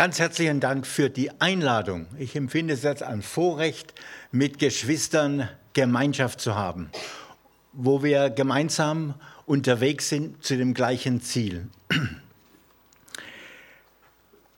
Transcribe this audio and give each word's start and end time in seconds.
Ganz 0.00 0.18
herzlichen 0.18 0.60
Dank 0.60 0.86
für 0.86 1.10
die 1.10 1.30
Einladung. 1.42 2.06
Ich 2.18 2.34
empfinde 2.34 2.72
es 2.72 2.86
als 2.86 3.02
ein 3.02 3.20
Vorrecht, 3.20 3.92
mit 4.32 4.58
Geschwistern 4.58 5.46
Gemeinschaft 5.74 6.40
zu 6.40 6.54
haben, 6.54 6.88
wo 7.74 8.02
wir 8.02 8.30
gemeinsam 8.30 9.12
unterwegs 9.44 10.08
sind 10.08 10.42
zu 10.42 10.56
dem 10.56 10.72
gleichen 10.72 11.20
Ziel. 11.20 11.68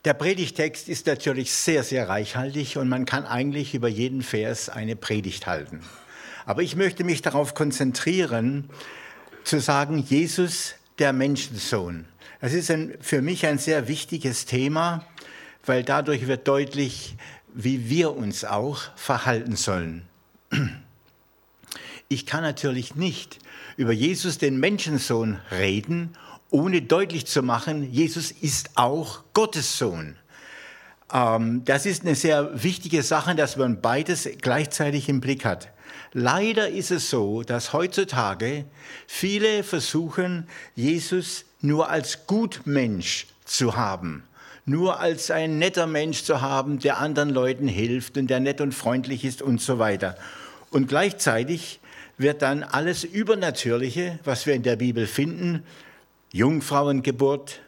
Der 0.05 0.13
Predigtext 0.13 0.87
ist 0.87 1.07
natürlich 1.07 1.51
sehr, 1.51 1.83
sehr 1.83 2.07
reichhaltig 2.07 2.77
und 2.77 2.87
man 2.87 3.03
kann 3.03 3.25
eigentlich 3.25 3.75
über 3.75 3.89
jeden 3.89 4.21
Vers 4.21 4.69
eine 4.69 4.95
Predigt 4.95 5.45
halten. 5.45 5.81
Aber 6.45 6.61
ich 6.61 6.77
möchte 6.77 7.03
mich 7.03 7.21
darauf 7.21 7.53
konzentrieren, 7.53 8.69
zu 9.43 9.59
sagen, 9.59 9.97
Jesus, 9.97 10.75
der 10.99 11.11
Menschensohn. 11.11 12.05
Das 12.39 12.53
ist 12.53 12.71
ein, 12.71 12.93
für 13.01 13.21
mich 13.21 13.45
ein 13.45 13.57
sehr 13.57 13.89
wichtiges 13.89 14.45
Thema 14.45 15.05
weil 15.65 15.83
dadurch 15.83 16.27
wird 16.27 16.47
deutlich, 16.47 17.15
wie 17.53 17.89
wir 17.89 18.15
uns 18.15 18.45
auch 18.45 18.81
verhalten 18.95 19.55
sollen. 19.55 20.03
Ich 22.09 22.25
kann 22.25 22.43
natürlich 22.43 22.95
nicht 22.95 23.39
über 23.77 23.91
Jesus, 23.91 24.37
den 24.37 24.59
Menschensohn, 24.59 25.39
reden, 25.51 26.15
ohne 26.51 26.83
deutlich 26.83 27.25
zu 27.25 27.41
machen, 27.41 27.91
Jesus 27.91 28.29
ist 28.29 28.71
auch 28.75 29.23
Gottes 29.33 29.79
Sohn. 29.79 30.15
Ähm, 31.11 31.65
das 31.65 31.87
ist 31.87 32.03
eine 32.03 32.13
sehr 32.13 32.63
wichtige 32.63 33.01
Sache, 33.01 33.33
dass 33.33 33.57
man 33.57 33.81
beides 33.81 34.29
gleichzeitig 34.41 35.09
im 35.09 35.21
Blick 35.21 35.45
hat. 35.45 35.69
Leider 36.11 36.69
ist 36.69 36.91
es 36.91 37.09
so, 37.09 37.41
dass 37.41 37.73
heutzutage 37.73 38.65
viele 39.07 39.63
versuchen, 39.63 40.47
Jesus 40.75 41.45
nur 41.61 41.89
als 41.89 42.27
Gutmensch 42.27 43.25
zu 43.45 43.75
haben 43.75 44.23
nur 44.65 44.99
als 44.99 45.29
ein 45.29 45.59
netter 45.59 45.87
Mensch 45.87 46.23
zu 46.23 46.41
haben, 46.41 46.79
der 46.79 46.99
anderen 46.99 47.29
Leuten 47.29 47.67
hilft 47.67 48.17
und 48.17 48.27
der 48.27 48.39
nett 48.39 48.61
und 48.61 48.73
freundlich 48.73 49.25
ist 49.25 49.41
und 49.41 49.61
so 49.61 49.79
weiter. 49.79 50.15
Und 50.71 50.87
gleichzeitig 50.87 51.79
wird 52.17 52.41
dann 52.41 52.63
alles 52.63 53.03
Übernatürliche, 53.03 54.19
was 54.23 54.45
wir 54.45 54.53
in 54.53 54.63
der 54.63 54.75
Bibel 54.75 55.07
finden, 55.07 55.63
Jungfrauengeburt, 56.31 57.61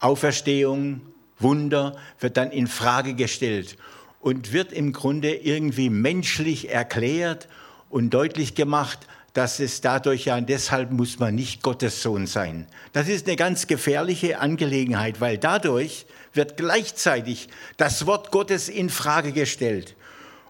Auferstehung, 0.00 1.00
Wunder, 1.38 1.96
wird 2.20 2.36
dann 2.36 2.50
in 2.50 2.66
Frage 2.66 3.14
gestellt 3.14 3.76
und 4.20 4.52
wird 4.52 4.72
im 4.72 4.92
Grunde 4.92 5.34
irgendwie 5.34 5.90
menschlich 5.90 6.70
erklärt 6.70 7.48
und 7.90 8.10
deutlich 8.10 8.54
gemacht, 8.54 9.00
dass 9.36 9.60
es 9.60 9.82
dadurch 9.82 10.24
ja, 10.24 10.40
deshalb 10.40 10.90
muss 10.90 11.18
man 11.18 11.34
nicht 11.34 11.62
Gottes 11.62 12.02
Sohn 12.02 12.26
sein. 12.26 12.66
Das 12.94 13.06
ist 13.06 13.26
eine 13.26 13.36
ganz 13.36 13.66
gefährliche 13.66 14.38
Angelegenheit, 14.38 15.20
weil 15.20 15.36
dadurch 15.36 16.06
wird 16.32 16.56
gleichzeitig 16.56 17.48
das 17.76 18.06
Wort 18.06 18.30
Gottes 18.30 18.70
in 18.70 18.88
Frage 18.88 19.32
gestellt. 19.32 19.94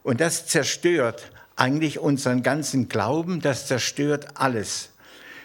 Und 0.04 0.20
das 0.20 0.46
zerstört 0.46 1.32
eigentlich 1.56 1.98
unseren 1.98 2.44
ganzen 2.44 2.88
Glauben, 2.88 3.40
das 3.40 3.66
zerstört 3.66 4.28
alles. 4.34 4.90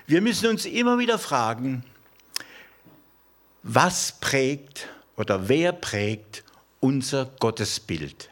Wir 0.06 0.22
müssen 0.22 0.48
uns 0.50 0.66
immer 0.66 1.00
wieder 1.00 1.18
fragen, 1.18 1.84
was 3.64 4.14
prägt 4.20 4.88
oder 5.18 5.48
wer 5.48 5.72
prägt 5.72 6.44
unser 6.80 7.26
Gottesbild? 7.40 8.31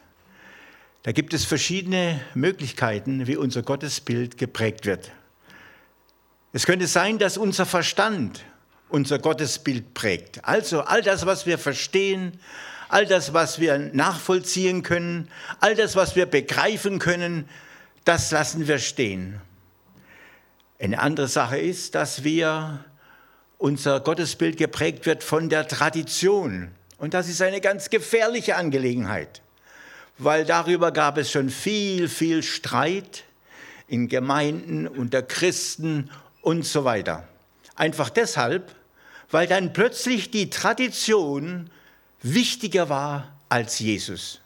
Da 1.02 1.12
gibt 1.12 1.32
es 1.32 1.46
verschiedene 1.46 2.20
Möglichkeiten, 2.34 3.26
wie 3.26 3.36
unser 3.36 3.62
Gottesbild 3.62 4.36
geprägt 4.36 4.84
wird. 4.84 5.10
Es 6.52 6.66
könnte 6.66 6.86
sein, 6.86 7.18
dass 7.18 7.38
unser 7.38 7.64
Verstand 7.64 8.44
unser 8.90 9.18
Gottesbild 9.18 9.94
prägt. 9.94 10.44
Also 10.44 10.82
all 10.82 11.00
das, 11.00 11.24
was 11.24 11.46
wir 11.46 11.58
verstehen, 11.58 12.38
all 12.88 13.06
das, 13.06 13.32
was 13.32 13.60
wir 13.60 13.78
nachvollziehen 13.78 14.82
können, 14.82 15.28
all 15.60 15.74
das, 15.74 15.96
was 15.96 16.16
wir 16.16 16.26
begreifen 16.26 16.98
können, 16.98 17.48
das 18.04 18.30
lassen 18.30 18.66
wir 18.66 18.78
stehen. 18.78 19.40
Eine 20.78 20.98
andere 20.98 21.28
Sache 21.28 21.58
ist, 21.58 21.94
dass 21.94 22.24
wir 22.24 22.84
unser 23.58 24.00
Gottesbild 24.00 24.56
geprägt 24.56 25.06
wird 25.06 25.22
von 25.22 25.48
der 25.48 25.68
Tradition. 25.68 26.72
Und 26.98 27.14
das 27.14 27.28
ist 27.28 27.40
eine 27.40 27.60
ganz 27.60 27.88
gefährliche 27.88 28.56
Angelegenheit 28.56 29.40
weil 30.24 30.44
darüber 30.44 30.92
gab 30.92 31.18
es 31.18 31.30
schon 31.30 31.50
viel, 31.50 32.08
viel 32.08 32.42
Streit 32.42 33.24
in 33.88 34.08
Gemeinden, 34.08 34.86
unter 34.86 35.22
Christen 35.22 36.10
und 36.42 36.64
so 36.64 36.84
weiter. 36.84 37.26
Einfach 37.74 38.10
deshalb, 38.10 38.74
weil 39.30 39.46
dann 39.46 39.72
plötzlich 39.72 40.30
die 40.30 40.50
Tradition 40.50 41.70
wichtiger 42.22 42.88
war 42.88 43.32
als 43.48 43.78
Jesus. 43.78 44.40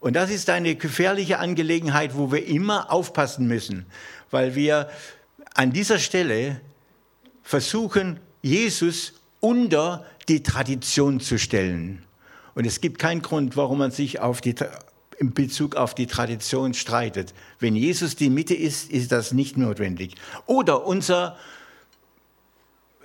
Und 0.00 0.14
das 0.14 0.30
ist 0.30 0.50
eine 0.50 0.74
gefährliche 0.74 1.38
Angelegenheit, 1.38 2.16
wo 2.16 2.32
wir 2.32 2.46
immer 2.46 2.90
aufpassen 2.90 3.46
müssen, 3.46 3.86
weil 4.30 4.54
wir 4.54 4.90
an 5.54 5.72
dieser 5.72 5.98
Stelle 5.98 6.60
versuchen, 7.42 8.18
Jesus 8.40 9.14
unter 9.40 10.04
die 10.28 10.42
Tradition 10.42 11.20
zu 11.20 11.38
stellen. 11.38 12.04
Und 12.54 12.66
es 12.66 12.80
gibt 12.80 12.98
keinen 12.98 13.22
Grund, 13.22 13.56
warum 13.56 13.78
man 13.78 13.90
sich 13.90 14.20
auf 14.20 14.40
die 14.40 14.54
in 15.22 15.32
Bezug 15.32 15.76
auf 15.76 15.94
die 15.94 16.08
Tradition 16.08 16.74
streitet. 16.74 17.32
Wenn 17.60 17.76
Jesus 17.76 18.16
die 18.16 18.28
Mitte 18.28 18.54
ist, 18.54 18.90
ist 18.90 19.12
das 19.12 19.32
nicht 19.32 19.56
notwendig. 19.56 20.16
Oder 20.46 20.84
unser 20.84 21.36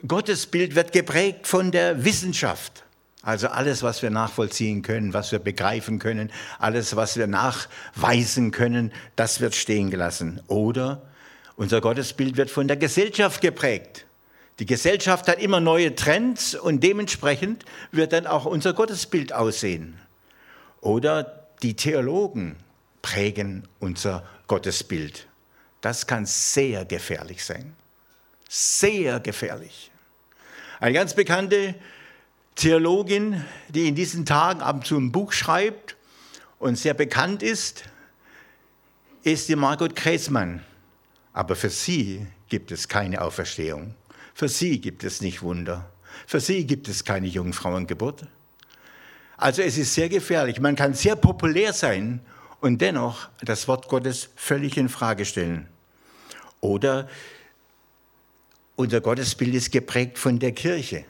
Gottesbild 0.05 0.75
wird 0.75 0.91
geprägt 0.91 1.47
von 1.47 1.71
der 1.71 2.03
Wissenschaft. 2.03 2.83
Also 3.21 3.49
alles, 3.49 3.83
was 3.83 4.01
wir 4.01 4.09
nachvollziehen 4.09 4.81
können, 4.81 5.13
was 5.13 5.31
wir 5.31 5.39
begreifen 5.39 5.99
können, 5.99 6.31
alles, 6.59 6.95
was 6.95 7.17
wir 7.17 7.27
nachweisen 7.27 8.51
können, 8.51 8.91
das 9.15 9.39
wird 9.39 9.53
stehen 9.53 9.91
gelassen. 9.91 10.41
Oder 10.47 11.03
unser 11.55 11.81
Gottesbild 11.81 12.35
wird 12.35 12.49
von 12.49 12.67
der 12.67 12.77
Gesellschaft 12.77 13.41
geprägt. 13.41 14.05
Die 14.59 14.65
Gesellschaft 14.65 15.27
hat 15.27 15.39
immer 15.39 15.59
neue 15.59 15.93
Trends 15.93 16.55
und 16.55 16.81
dementsprechend 16.81 17.63
wird 17.91 18.11
dann 18.13 18.25
auch 18.25 18.45
unser 18.45 18.73
Gottesbild 18.73 19.33
aussehen. 19.33 19.99
Oder 20.81 21.46
die 21.63 21.75
Theologen 21.75 22.55
prägen 23.01 23.67
unser 23.79 24.27
Gottesbild. 24.47 25.27
Das 25.81 26.07
kann 26.07 26.25
sehr 26.25 26.85
gefährlich 26.85 27.43
sein. 27.43 27.75
Sehr 28.49 29.19
gefährlich. 29.19 29.91
Eine 30.79 30.93
ganz 30.93 31.13
bekannte 31.13 31.75
Theologin, 32.55 33.43
die 33.69 33.87
in 33.87 33.95
diesen 33.95 34.25
Tagen 34.25 34.61
ab 34.61 34.77
und 34.77 34.85
zu 34.85 34.97
ein 34.97 35.11
Buch 35.11 35.31
schreibt 35.31 35.95
und 36.59 36.77
sehr 36.77 36.93
bekannt 36.93 37.43
ist, 37.43 37.83
ist 39.23 39.49
die 39.49 39.55
Margot 39.55 39.95
Kreismann. 39.95 40.63
Aber 41.33 41.55
für 41.55 41.69
sie 41.69 42.25
gibt 42.49 42.71
es 42.71 42.87
keine 42.87 43.21
Auferstehung. 43.21 43.93
Für 44.33 44.49
sie 44.49 44.79
gibt 44.79 45.03
es 45.03 45.21
nicht 45.21 45.41
Wunder. 45.41 45.89
Für 46.25 46.39
sie 46.39 46.65
gibt 46.65 46.87
es 46.87 47.03
keine 47.03 47.27
Jungfrauengeburt. 47.27 48.27
Also 49.37 49.61
es 49.61 49.77
ist 49.77 49.93
sehr 49.93 50.09
gefährlich. 50.09 50.59
Man 50.59 50.75
kann 50.75 50.93
sehr 50.93 51.15
populär 51.15 51.71
sein 51.71 52.19
und 52.59 52.81
dennoch 52.81 53.29
das 53.41 53.67
Wort 53.67 53.87
Gottes 53.87 54.29
völlig 54.35 54.77
in 54.77 54.89
Frage 54.89 55.25
stellen. 55.25 55.67
Oder 56.59 57.07
unser 58.75 58.99
Gottesbild 58.99 59.53
ist 59.53 59.71
geprägt 59.71 60.17
von 60.17 60.39
der 60.39 60.51
Kirche 60.51 61.05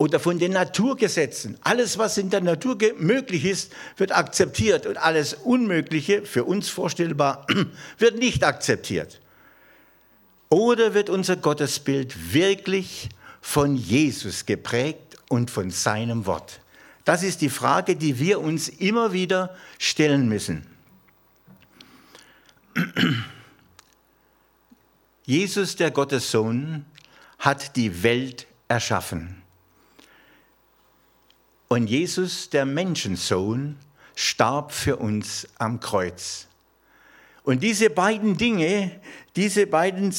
oder 0.00 0.18
von 0.18 0.38
den 0.38 0.52
Naturgesetzen. 0.52 1.58
Alles, 1.60 1.98
was 1.98 2.16
in 2.16 2.30
der 2.30 2.40
Natur 2.40 2.78
möglich 2.96 3.44
ist, 3.44 3.70
wird 3.98 4.16
akzeptiert 4.16 4.86
und 4.86 4.96
alles 4.96 5.34
Unmögliche, 5.34 6.24
für 6.24 6.44
uns 6.44 6.70
vorstellbar, 6.70 7.46
wird 7.98 8.18
nicht 8.18 8.42
akzeptiert. 8.42 9.20
Oder 10.48 10.94
wird 10.94 11.10
unser 11.10 11.36
Gottesbild 11.36 12.32
wirklich 12.32 13.10
von 13.42 13.76
Jesus 13.76 14.46
geprägt 14.46 15.18
und 15.28 15.50
von 15.50 15.70
seinem 15.70 16.24
Wort? 16.24 16.60
Das 17.04 17.22
ist 17.22 17.40
die 17.40 17.48
Frage, 17.48 17.96
die 17.96 18.18
wir 18.18 18.40
uns 18.40 18.68
immer 18.68 19.12
wieder 19.12 19.56
stellen 19.78 20.28
müssen. 20.28 20.66
Jesus, 25.24 25.76
der 25.76 25.90
Gottessohn, 25.90 26.84
hat 27.38 27.76
die 27.76 28.02
Welt 28.02 28.46
erschaffen. 28.68 29.42
Und 31.68 31.86
Jesus, 31.88 32.50
der 32.50 32.66
Menschensohn, 32.66 33.76
starb 34.14 34.72
für 34.72 34.96
uns 34.96 35.48
am 35.58 35.80
Kreuz. 35.80 36.46
Und 37.44 37.62
diese 37.62 37.90
beiden 37.90 38.36
Dinge, 38.36 39.00
diese 39.36 39.66
beiden 39.66 40.14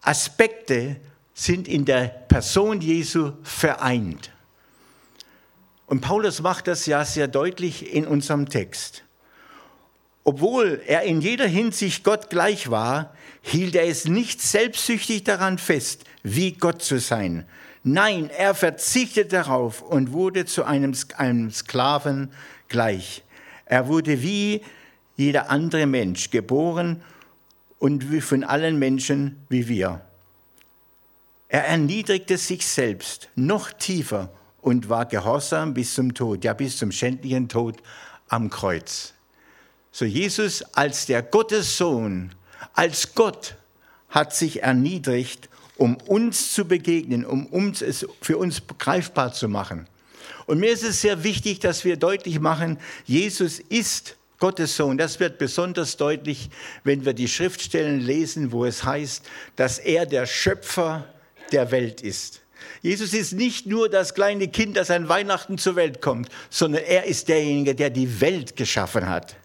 Aspekte 0.00 0.96
sind 1.34 1.68
in 1.68 1.84
der 1.84 2.06
Person 2.06 2.80
Jesu 2.80 3.32
vereint. 3.42 4.33
Und 5.86 6.00
Paulus 6.00 6.40
macht 6.40 6.66
das 6.66 6.86
ja 6.86 7.04
sehr 7.04 7.28
deutlich 7.28 7.92
in 7.94 8.06
unserem 8.06 8.48
Text. 8.48 9.04
Obwohl 10.24 10.80
er 10.86 11.02
in 11.02 11.20
jeder 11.20 11.46
Hinsicht 11.46 12.02
Gott 12.02 12.30
gleich 12.30 12.70
war, 12.70 13.14
hielt 13.42 13.74
er 13.74 13.86
es 13.86 14.06
nicht 14.06 14.40
selbstsüchtig 14.40 15.24
daran 15.24 15.58
fest, 15.58 16.04
wie 16.22 16.52
Gott 16.52 16.80
zu 16.80 16.98
sein. 16.98 17.44
Nein, 17.82 18.30
er 18.30 18.54
verzichtete 18.54 19.28
darauf 19.28 19.82
und 19.82 20.12
wurde 20.12 20.46
zu 20.46 20.64
einem, 20.64 20.94
Sklaven 20.94 22.32
gleich. 22.68 23.22
Er 23.66 23.88
wurde 23.88 24.22
wie 24.22 24.62
jeder 25.16 25.50
andere 25.50 25.84
Mensch 25.84 26.30
geboren 26.30 27.02
und 27.78 28.10
wie 28.10 28.22
von 28.22 28.42
allen 28.42 28.78
Menschen 28.78 29.44
wie 29.50 29.68
wir. 29.68 30.00
Er 31.48 31.66
erniedrigte 31.66 32.38
sich 32.38 32.66
selbst 32.66 33.28
noch 33.36 33.70
tiefer 33.72 34.30
und 34.64 34.88
war 34.88 35.04
gehorsam 35.04 35.74
bis 35.74 35.94
zum 35.94 36.14
Tod, 36.14 36.42
ja 36.42 36.54
bis 36.54 36.78
zum 36.78 36.90
schändlichen 36.90 37.50
Tod 37.50 37.76
am 38.28 38.48
Kreuz. 38.48 39.12
So 39.92 40.06
Jesus 40.06 40.62
als 40.74 41.04
der 41.04 41.22
Gottessohn, 41.22 42.34
als 42.72 43.14
Gott 43.14 43.56
hat 44.08 44.34
sich 44.34 44.62
erniedrigt, 44.62 45.50
um 45.76 45.96
uns 45.96 46.54
zu 46.54 46.64
begegnen, 46.64 47.26
um 47.26 47.44
uns 47.44 47.82
es 47.82 48.06
für 48.22 48.38
uns 48.38 48.62
greifbar 48.78 49.34
zu 49.34 49.50
machen. 49.50 49.86
Und 50.46 50.60
mir 50.60 50.72
ist 50.72 50.82
es 50.82 51.02
sehr 51.02 51.24
wichtig, 51.24 51.60
dass 51.60 51.84
wir 51.84 51.98
deutlich 51.98 52.40
machen, 52.40 52.78
Jesus 53.04 53.58
ist 53.58 54.16
Gottes 54.38 54.76
Sohn. 54.76 54.96
Das 54.96 55.20
wird 55.20 55.36
besonders 55.36 55.98
deutlich, 55.98 56.48
wenn 56.84 57.04
wir 57.04 57.12
die 57.12 57.28
Schriftstellen 57.28 58.00
lesen, 58.00 58.50
wo 58.50 58.64
es 58.64 58.82
heißt, 58.82 59.26
dass 59.56 59.78
er 59.78 60.06
der 60.06 60.24
Schöpfer 60.24 61.06
der 61.52 61.70
Welt 61.70 62.00
ist. 62.00 62.43
Jesus 62.82 63.12
ist 63.12 63.32
nicht 63.32 63.66
nur 63.66 63.88
das 63.88 64.14
kleine 64.14 64.48
Kind, 64.48 64.76
das 64.76 64.90
an 64.90 65.08
Weihnachten 65.08 65.58
zur 65.58 65.76
Welt 65.76 66.00
kommt, 66.00 66.28
sondern 66.50 66.82
er 66.84 67.04
ist 67.04 67.28
derjenige, 67.28 67.74
der 67.74 67.90
die 67.90 68.20
Welt 68.20 68.56
geschaffen 68.56 69.08
hat. 69.08 69.36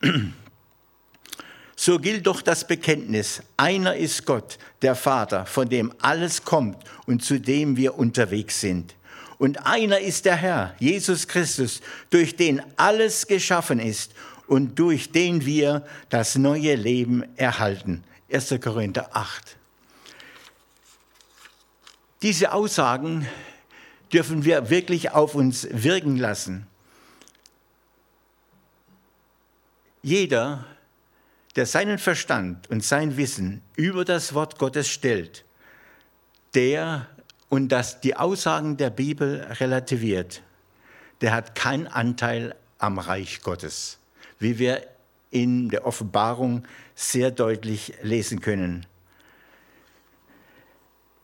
So 1.80 2.00
gilt 2.00 2.26
doch 2.26 2.42
das 2.42 2.66
Bekenntnis, 2.66 3.40
einer 3.56 3.94
ist 3.94 4.26
Gott, 4.26 4.58
der 4.82 4.96
Vater, 4.96 5.46
von 5.46 5.68
dem 5.68 5.92
alles 6.02 6.44
kommt 6.44 6.76
und 7.06 7.22
zu 7.22 7.38
dem 7.38 7.76
wir 7.76 7.96
unterwegs 7.96 8.60
sind. 8.60 8.96
Und 9.38 9.64
einer 9.64 10.00
ist 10.00 10.24
der 10.24 10.34
Herr, 10.34 10.74
Jesus 10.80 11.28
Christus, 11.28 11.80
durch 12.10 12.34
den 12.34 12.60
alles 12.76 13.28
geschaffen 13.28 13.78
ist 13.78 14.12
und 14.48 14.76
durch 14.76 15.12
den 15.12 15.46
wir 15.46 15.86
das 16.08 16.34
neue 16.34 16.74
Leben 16.74 17.22
erhalten. 17.36 18.02
1. 18.28 18.56
Korinther 18.60 19.10
8. 19.12 19.57
Diese 22.22 22.52
Aussagen 22.52 23.26
dürfen 24.12 24.44
wir 24.44 24.70
wirklich 24.70 25.12
auf 25.12 25.34
uns 25.34 25.68
wirken 25.70 26.16
lassen. 26.16 26.66
Jeder, 30.02 30.64
der 31.54 31.66
seinen 31.66 31.98
Verstand 31.98 32.68
und 32.70 32.82
sein 32.82 33.16
Wissen 33.16 33.62
über 33.76 34.04
das 34.04 34.34
Wort 34.34 34.58
Gottes 34.58 34.88
stellt, 34.88 35.44
der 36.54 37.06
und 37.48 37.68
das 37.68 38.00
die 38.00 38.16
Aussagen 38.16 38.76
der 38.76 38.90
Bibel 38.90 39.46
relativiert, 39.60 40.42
der 41.20 41.32
hat 41.32 41.54
keinen 41.54 41.86
Anteil 41.86 42.54
am 42.78 42.98
Reich 42.98 43.42
Gottes, 43.42 43.98
wie 44.38 44.58
wir 44.58 44.86
in 45.30 45.68
der 45.68 45.86
Offenbarung 45.86 46.66
sehr 46.94 47.30
deutlich 47.30 47.94
lesen 48.02 48.40
können. 48.40 48.86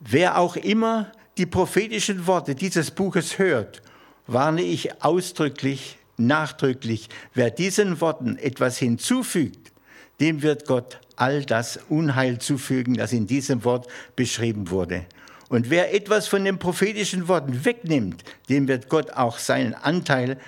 Wer 0.06 0.38
auch 0.38 0.56
immer 0.56 1.10
die 1.38 1.46
prophetischen 1.46 2.26
Worte 2.26 2.54
dieses 2.54 2.90
Buches 2.90 3.38
hört, 3.38 3.80
warne 4.26 4.60
ich 4.60 5.02
ausdrücklich, 5.02 5.96
nachdrücklich, 6.18 7.08
wer 7.32 7.50
diesen 7.50 8.02
Worten 8.02 8.36
etwas 8.36 8.76
hinzufügt, 8.76 9.72
dem 10.20 10.42
wird 10.42 10.66
Gott 10.66 11.00
all 11.16 11.44
das 11.44 11.78
Unheil 11.88 12.38
zufügen, 12.38 12.94
das 12.94 13.12
in 13.14 13.26
diesem 13.26 13.64
Wort 13.64 13.88
beschrieben 14.14 14.68
wurde. 14.70 15.06
Und 15.48 15.70
wer 15.70 15.94
etwas 15.94 16.28
von 16.28 16.44
den 16.44 16.58
prophetischen 16.58 17.26
Worten 17.26 17.64
wegnimmt, 17.64 18.24
dem 18.50 18.68
wird 18.68 18.90
Gott 18.90 19.10
auch 19.12 19.38
seinen 19.38 19.72
Anteil 19.72 20.38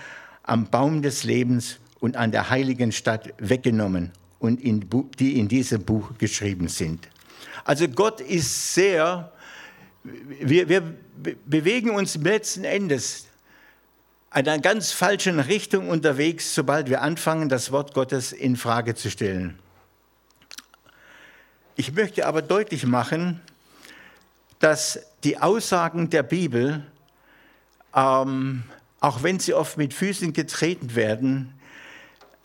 am 0.43 0.69
Baum 0.69 1.01
des 1.01 1.25
Lebens 1.25 1.79
und 1.99 2.17
an 2.17 2.31
der 2.31 2.51
heiligen 2.51 2.93
Stadt 2.93 3.33
weggenommen 3.39 4.13
und 4.39 4.61
in, 4.61 4.85
die 5.19 5.39
in 5.39 5.49
diesem 5.49 5.83
Buch 5.83 6.13
geschrieben 6.19 6.69
sind. 6.69 7.09
Also 7.65 7.89
Gott 7.89 8.21
ist 8.21 8.75
sehr 8.75 9.33
wir, 10.41 10.69
wir 10.69 10.83
bewegen 11.47 11.91
uns 11.91 12.17
letzten 12.17 12.65
Endes 12.65 13.27
in 14.35 14.49
einer 14.49 14.59
ganz 14.59 14.93
falschen 14.93 15.41
Richtung 15.41 15.89
unterwegs, 15.89 16.55
sobald 16.55 16.91
wir 16.91 17.03
anfangen, 17.03 17.49
das 17.49 17.73
Wort 17.73 17.95
Gottes 17.95 18.33
in 18.33 18.57
Frage 18.57 18.95
zu 18.95 19.11
stellen. 19.11 19.59
Ich 21.77 21.93
möchte 21.93 22.27
aber 22.27 22.43
deutlich 22.43 22.87
machen, 22.87 23.41
dass 24.59 24.99
die 25.25 25.39
Aussagen 25.39 26.11
der 26.11 26.23
Bibel, 26.23 26.85
ähm, 27.95 28.63
auch 29.01 29.23
wenn 29.23 29.39
sie 29.39 29.55
oft 29.55 29.77
mit 29.77 29.95
Füßen 29.95 30.33
getreten 30.33 30.95
werden, 30.95 31.53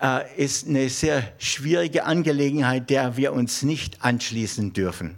äh, 0.02 0.36
ist 0.36 0.68
eine 0.68 0.90
sehr 0.90 1.32
schwierige 1.38 2.06
Angelegenheit, 2.06 2.90
der 2.90 3.18
wir 3.18 3.34
uns 3.34 3.64
nicht 3.64 4.04
anschließen 4.04 4.74
dürfen. 4.74 5.18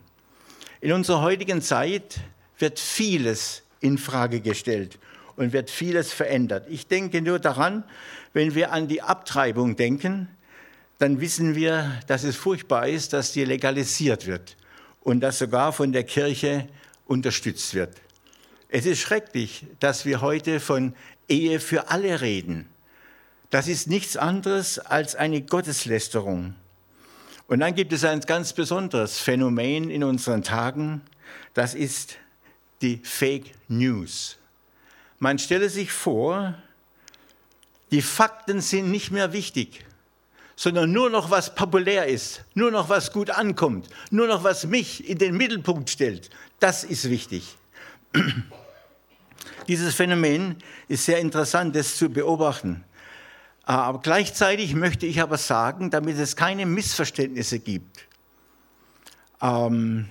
In 0.82 0.92
unserer 0.92 1.22
heutigen 1.22 1.62
Zeit 1.62 2.20
wird 2.60 2.80
vieles 2.80 3.64
in 3.80 3.98
Frage 3.98 4.42
gestellt 4.42 5.00
und 5.36 5.54
wird 5.54 5.70
vieles 5.70 6.14
verändert. 6.14 6.66
Ich 6.70 6.88
denke 6.88 7.22
nur 7.22 7.40
daran, 7.40 7.84
wenn 8.34 8.56
wir 8.56 8.72
an 8.72 8.88
die 8.88 9.02
Abtreibung 9.02 9.76
denken, 9.76 10.28
dann 11.00 11.20
wissen 11.20 11.56
wir, 11.56 12.00
dass 12.08 12.24
es 12.24 12.36
furchtbar 12.36 12.88
ist, 12.88 13.14
dass 13.14 13.34
die 13.34 13.46
legalisiert 13.46 14.28
wird 14.28 14.56
und 15.02 15.20
dass 15.20 15.40
sogar 15.40 15.74
von 15.74 15.92
der 15.92 16.04
Kirche 16.04 16.68
unterstützt 17.06 17.74
wird. 17.74 17.98
Es 18.70 18.86
ist 18.86 19.00
schrecklich, 19.00 19.66
dass 19.80 20.06
wir 20.06 20.22
heute 20.22 20.60
von 20.60 20.96
Ehe 21.28 21.60
für 21.60 21.90
alle 21.90 22.22
reden. 22.22 22.68
Das 23.50 23.68
ist 23.68 23.88
nichts 23.88 24.18
anderes 24.18 24.80
als 24.80 25.16
eine 25.16 25.42
Gotteslästerung. 25.42 26.56
Und 27.48 27.60
dann 27.60 27.76
gibt 27.76 27.94
es 27.94 28.04
ein 28.04 28.22
ganz 28.22 28.54
besonderes 28.54 29.20
Phänomen 29.20 29.90
in 29.90 30.04
unseren 30.04 30.44
Tagen, 30.44 31.02
das 31.54 31.76
ist 31.76 32.18
die 32.82 33.00
Fake 33.04 33.52
News. 33.68 34.38
Man 35.20 35.40
stelle 35.40 35.70
sich 35.70 35.92
vor, 35.92 36.56
die 37.92 38.02
Fakten 38.02 38.60
sind 38.60 38.92
nicht 38.92 39.12
mehr 39.12 39.34
wichtig, 39.34 39.86
sondern 40.56 40.92
nur 40.92 41.10
noch 41.10 41.32
was 41.32 41.56
populär 41.56 42.08
ist, 42.08 42.44
nur 42.54 42.72
noch 42.72 42.90
was 42.90 43.12
gut 43.12 43.30
ankommt, 43.30 43.88
nur 44.12 44.28
noch 44.28 44.44
was 44.44 44.66
mich 44.66 45.08
in 45.08 45.18
den 45.18 45.38
Mittelpunkt 45.38 45.90
stellt. 45.90 46.30
Das 46.60 46.84
ist 46.84 47.10
wichtig. 47.10 47.56
Dieses 49.68 49.96
Phänomen 49.96 50.58
ist 50.88 51.06
sehr 51.06 51.20
interessant, 51.20 51.76
das 51.76 51.98
zu 51.98 52.10
beobachten. 52.10 52.84
Aber 53.64 54.02
gleichzeitig 54.02 54.76
möchte 54.76 55.06
ich 55.06 55.22
aber 55.22 55.38
sagen, 55.38 55.90
damit 55.90 56.18
es 56.18 56.36
keine 56.36 56.66
Missverständnisse 56.66 57.60
gibt, 57.60 58.08
ähm, 59.42 60.10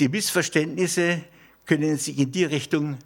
die 0.00 0.08
Missverständnisse 0.08 1.20
können 1.66 1.96
sich 1.98 2.18
in 2.18 2.32
die 2.32 2.44
Richtung 2.44 2.98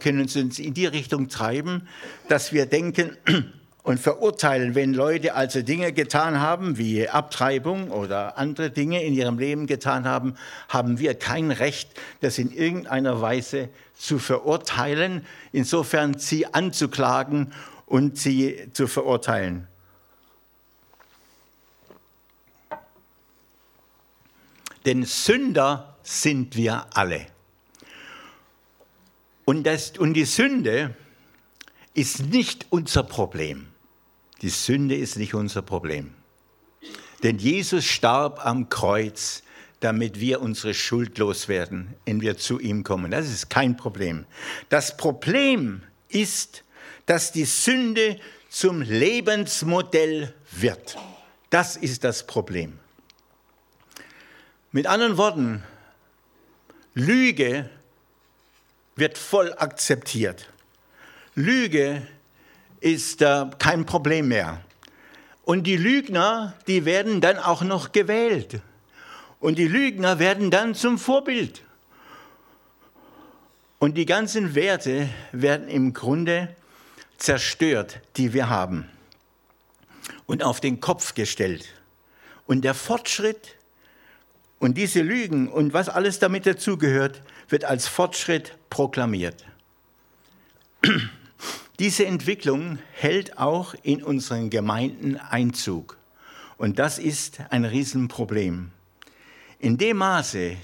können 0.00 0.20
uns 0.20 0.58
in 0.58 0.74
die 0.74 0.86
Richtung 0.86 1.28
treiben, 1.28 1.88
dass 2.28 2.52
wir 2.52 2.66
denken 2.66 3.16
und 3.82 4.00
verurteilen, 4.00 4.74
wenn 4.74 4.92
Leute 4.92 5.34
also 5.34 5.62
Dinge 5.62 5.92
getan 5.92 6.40
haben, 6.40 6.76
wie 6.76 7.08
Abtreibung 7.08 7.90
oder 7.90 8.36
andere 8.36 8.70
Dinge 8.70 9.02
in 9.02 9.14
ihrem 9.14 9.38
Leben 9.38 9.66
getan 9.66 10.04
haben, 10.04 10.34
haben 10.68 10.98
wir 10.98 11.14
kein 11.14 11.50
Recht, 11.50 11.88
das 12.20 12.38
in 12.38 12.50
irgendeiner 12.52 13.22
Weise 13.22 13.70
zu 13.96 14.18
verurteilen, 14.18 15.24
insofern 15.52 16.18
sie 16.18 16.52
anzuklagen 16.52 17.52
und 17.86 18.18
sie 18.18 18.68
zu 18.72 18.86
verurteilen. 18.86 19.68
Denn 24.84 25.04
Sünder 25.04 25.96
sind 26.02 26.56
wir 26.56 26.86
alle. 26.94 27.26
Und, 29.44 29.64
das, 29.64 29.98
und 29.98 30.14
die 30.14 30.24
Sünde 30.24 30.94
ist 31.94 32.26
nicht 32.26 32.66
unser 32.70 33.02
Problem. 33.02 33.68
Die 34.42 34.48
Sünde 34.48 34.96
ist 34.96 35.16
nicht 35.16 35.34
unser 35.34 35.62
Problem. 35.62 36.12
Denn 37.22 37.38
Jesus 37.38 37.84
starb 37.84 38.44
am 38.44 38.68
Kreuz, 38.68 39.42
damit 39.80 40.20
wir 40.20 40.40
unsere 40.40 40.74
Schuld 40.74 41.18
loswerden, 41.18 41.94
wenn 42.04 42.20
wir 42.20 42.36
zu 42.36 42.58
ihm 42.58 42.84
kommen. 42.84 43.10
Das 43.10 43.28
ist 43.28 43.48
kein 43.50 43.76
Problem. 43.76 44.26
Das 44.68 44.96
Problem 44.96 45.82
ist, 46.08 46.64
dass 47.06 47.32
die 47.32 47.44
Sünde 47.44 48.18
zum 48.48 48.82
Lebensmodell 48.82 50.34
wird. 50.52 50.96
Das 51.50 51.76
ist 51.76 52.04
das 52.04 52.26
Problem. 52.26 52.78
Mit 54.74 54.88
anderen 54.88 55.16
Worten, 55.18 55.62
Lüge 56.94 57.70
wird 58.96 59.16
voll 59.16 59.54
akzeptiert. 59.56 60.50
Lüge 61.36 62.04
ist 62.80 63.22
äh, 63.22 63.46
kein 63.60 63.86
Problem 63.86 64.26
mehr. 64.26 64.60
Und 65.44 65.68
die 65.68 65.76
Lügner, 65.76 66.54
die 66.66 66.84
werden 66.84 67.20
dann 67.20 67.38
auch 67.38 67.62
noch 67.62 67.92
gewählt. 67.92 68.60
Und 69.38 69.58
die 69.58 69.68
Lügner 69.68 70.18
werden 70.18 70.50
dann 70.50 70.74
zum 70.74 70.98
Vorbild. 70.98 71.62
Und 73.78 73.94
die 73.96 74.06
ganzen 74.06 74.56
Werte 74.56 75.08
werden 75.30 75.68
im 75.68 75.92
Grunde 75.92 76.48
zerstört, 77.16 78.00
die 78.16 78.32
wir 78.32 78.48
haben. 78.48 78.90
Und 80.26 80.42
auf 80.42 80.58
den 80.58 80.80
Kopf 80.80 81.14
gestellt. 81.14 81.64
Und 82.48 82.62
der 82.62 82.74
Fortschritt 82.74 83.54
und 84.58 84.78
diese 84.78 85.02
Lügen 85.02 85.48
und 85.48 85.72
was 85.72 85.88
alles 85.88 86.18
damit 86.18 86.46
dazugehört, 86.46 87.22
wird 87.48 87.64
als 87.64 87.86
Fortschritt 87.86 88.56
proklamiert. 88.70 89.44
Diese 91.80 92.06
Entwicklung 92.06 92.78
hält 92.92 93.36
auch 93.36 93.74
in 93.82 94.02
unseren 94.02 94.48
Gemeinden 94.48 95.16
Einzug. 95.16 95.98
Und 96.56 96.78
das 96.78 96.98
ist 96.98 97.40
ein 97.50 97.64
Riesenproblem. 97.64 98.70
In 99.58 99.76
dem 99.76 99.96
Maße, 99.96 100.56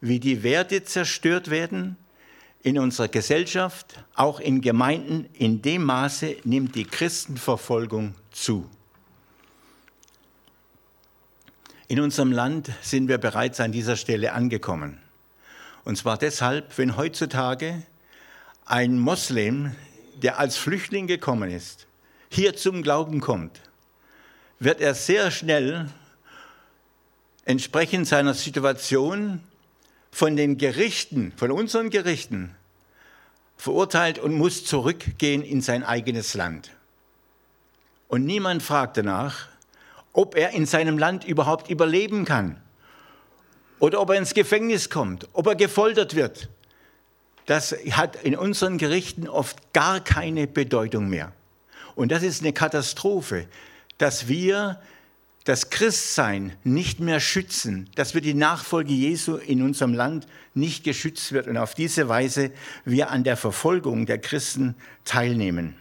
wie 0.00 0.20
die 0.20 0.42
Werte 0.42 0.84
zerstört 0.84 1.50
werden 1.50 1.96
in 2.62 2.78
unserer 2.78 3.08
Gesellschaft, 3.08 4.04
auch 4.14 4.40
in 4.40 4.60
Gemeinden, 4.60 5.26
in 5.32 5.62
dem 5.62 5.84
Maße 5.84 6.36
nimmt 6.44 6.74
die 6.74 6.84
Christenverfolgung 6.84 8.14
zu. 8.30 8.68
In 11.88 12.00
unserem 12.00 12.32
Land 12.32 12.70
sind 12.82 13.06
wir 13.06 13.18
bereits 13.18 13.60
an 13.60 13.70
dieser 13.70 13.94
Stelle 13.94 14.32
angekommen. 14.32 14.98
Und 15.84 15.96
zwar 15.96 16.18
deshalb, 16.18 16.76
wenn 16.78 16.96
heutzutage 16.96 17.82
ein 18.64 18.98
Moslem 18.98 19.76
der 20.16 20.40
als 20.40 20.56
Flüchtling 20.56 21.06
gekommen 21.06 21.48
ist, 21.50 21.86
hier 22.28 22.56
zum 22.56 22.82
Glauben 22.82 23.20
kommt, 23.20 23.60
wird 24.58 24.80
er 24.80 24.94
sehr 24.94 25.30
schnell 25.30 25.88
entsprechend 27.44 28.08
seiner 28.08 28.34
Situation 28.34 29.40
von 30.10 30.34
den 30.34 30.58
Gerichten, 30.58 31.32
von 31.36 31.52
unseren 31.52 31.90
Gerichten, 31.90 32.56
verurteilt 33.56 34.18
und 34.18 34.34
muss 34.34 34.64
zurückgehen 34.64 35.42
in 35.42 35.60
sein 35.60 35.84
eigenes 35.84 36.34
Land. 36.34 36.72
Und 38.08 38.24
niemand 38.24 38.64
fragt 38.64 38.96
danach, 38.96 39.48
ob 40.16 40.36
er 40.36 40.50
in 40.50 40.66
seinem 40.66 40.98
Land 40.98 41.24
überhaupt 41.24 41.70
überleben 41.70 42.24
kann 42.24 42.60
oder 43.78 44.00
ob 44.00 44.10
er 44.10 44.16
ins 44.16 44.34
Gefängnis 44.34 44.90
kommt, 44.90 45.28
ob 45.32 45.46
er 45.46 45.54
gefoltert 45.54 46.16
wird 46.16 46.48
das 47.46 47.72
hat 47.92 48.16
in 48.24 48.36
unseren 48.36 48.76
Gerichten 48.76 49.28
oft 49.28 49.72
gar 49.72 50.00
keine 50.00 50.46
Bedeutung 50.46 51.08
mehr. 51.08 51.32
Und 51.94 52.12
das 52.12 52.22
ist 52.22 52.42
eine 52.42 52.52
Katastrophe, 52.52 53.46
dass 53.98 54.28
wir 54.28 54.80
das 55.44 55.70
Christsein 55.70 56.54
nicht 56.64 56.98
mehr 56.98 57.20
schützen, 57.20 57.88
dass 57.94 58.14
wir 58.14 58.20
die 58.20 58.34
Nachfolge 58.34 58.92
Jesu 58.92 59.36
in 59.36 59.62
unserem 59.62 59.94
Land 59.94 60.26
nicht 60.54 60.82
geschützt 60.82 61.30
wird 61.30 61.46
und 61.46 61.56
auf 61.56 61.74
diese 61.74 62.08
Weise 62.08 62.50
wir 62.84 63.10
an 63.10 63.22
der 63.22 63.36
Verfolgung 63.36 64.06
der 64.06 64.18
Christen 64.18 64.74
teilnehmen. 65.04 65.76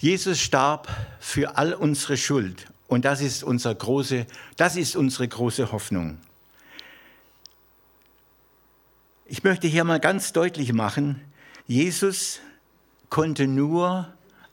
Jesus 0.00 0.38
starb 0.38 0.88
für 1.18 1.56
all 1.56 1.74
unsere 1.74 2.16
Schuld 2.16 2.66
und 2.86 3.04
das 3.04 3.20
ist, 3.20 3.42
unser 3.42 3.74
große, 3.74 4.26
das 4.56 4.76
ist 4.76 4.94
unsere 4.94 5.26
große 5.26 5.72
Hoffnung. 5.72 6.18
Ich 9.26 9.42
möchte 9.42 9.66
hier 9.66 9.82
mal 9.82 9.98
ganz 9.98 10.32
deutlich 10.32 10.72
machen, 10.72 11.20
Jesus 11.66 12.38
konnte 13.10 13.48
nur 13.48 14.12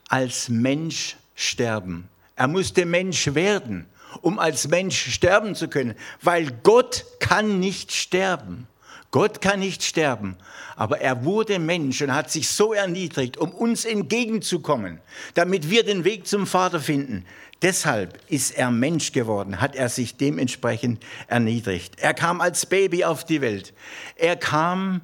als 0.09 0.49
Mensch 0.49 1.15
sterben. 1.35 2.09
Er 2.35 2.47
musste 2.47 2.85
Mensch 2.87 3.35
werden, 3.35 3.85
um 4.21 4.39
als 4.39 4.67
Mensch 4.67 5.13
sterben 5.13 5.53
zu 5.53 5.67
können, 5.67 5.93
weil 6.21 6.51
Gott 6.63 7.05
kann 7.19 7.59
nicht 7.59 7.91
sterben. 7.93 8.67
Gott 9.15 9.39
kann 9.39 9.61
nicht 9.61 9.81
sterben, 9.81 10.35
aber 10.75 10.99
er 10.99 11.23
wurde 11.23 11.57
Mensch 11.57 12.01
und 12.01 12.13
hat 12.13 12.29
sich 12.29 12.49
so 12.49 12.73
erniedrigt, 12.73 13.37
um 13.37 13.53
uns 13.53 13.85
entgegenzukommen, 13.85 14.99
damit 15.35 15.69
wir 15.69 15.85
den 15.85 16.03
Weg 16.03 16.27
zum 16.27 16.45
Vater 16.45 16.81
finden. 16.81 17.25
Deshalb 17.61 18.19
ist 18.27 18.51
er 18.57 18.71
Mensch 18.71 19.13
geworden, 19.13 19.61
hat 19.61 19.73
er 19.73 19.87
sich 19.87 20.17
dementsprechend 20.17 21.01
erniedrigt. 21.27 21.97
Er 22.01 22.13
kam 22.13 22.41
als 22.41 22.65
Baby 22.65 23.05
auf 23.05 23.23
die 23.23 23.39
Welt. 23.39 23.73
Er 24.17 24.35
kam 24.35 24.99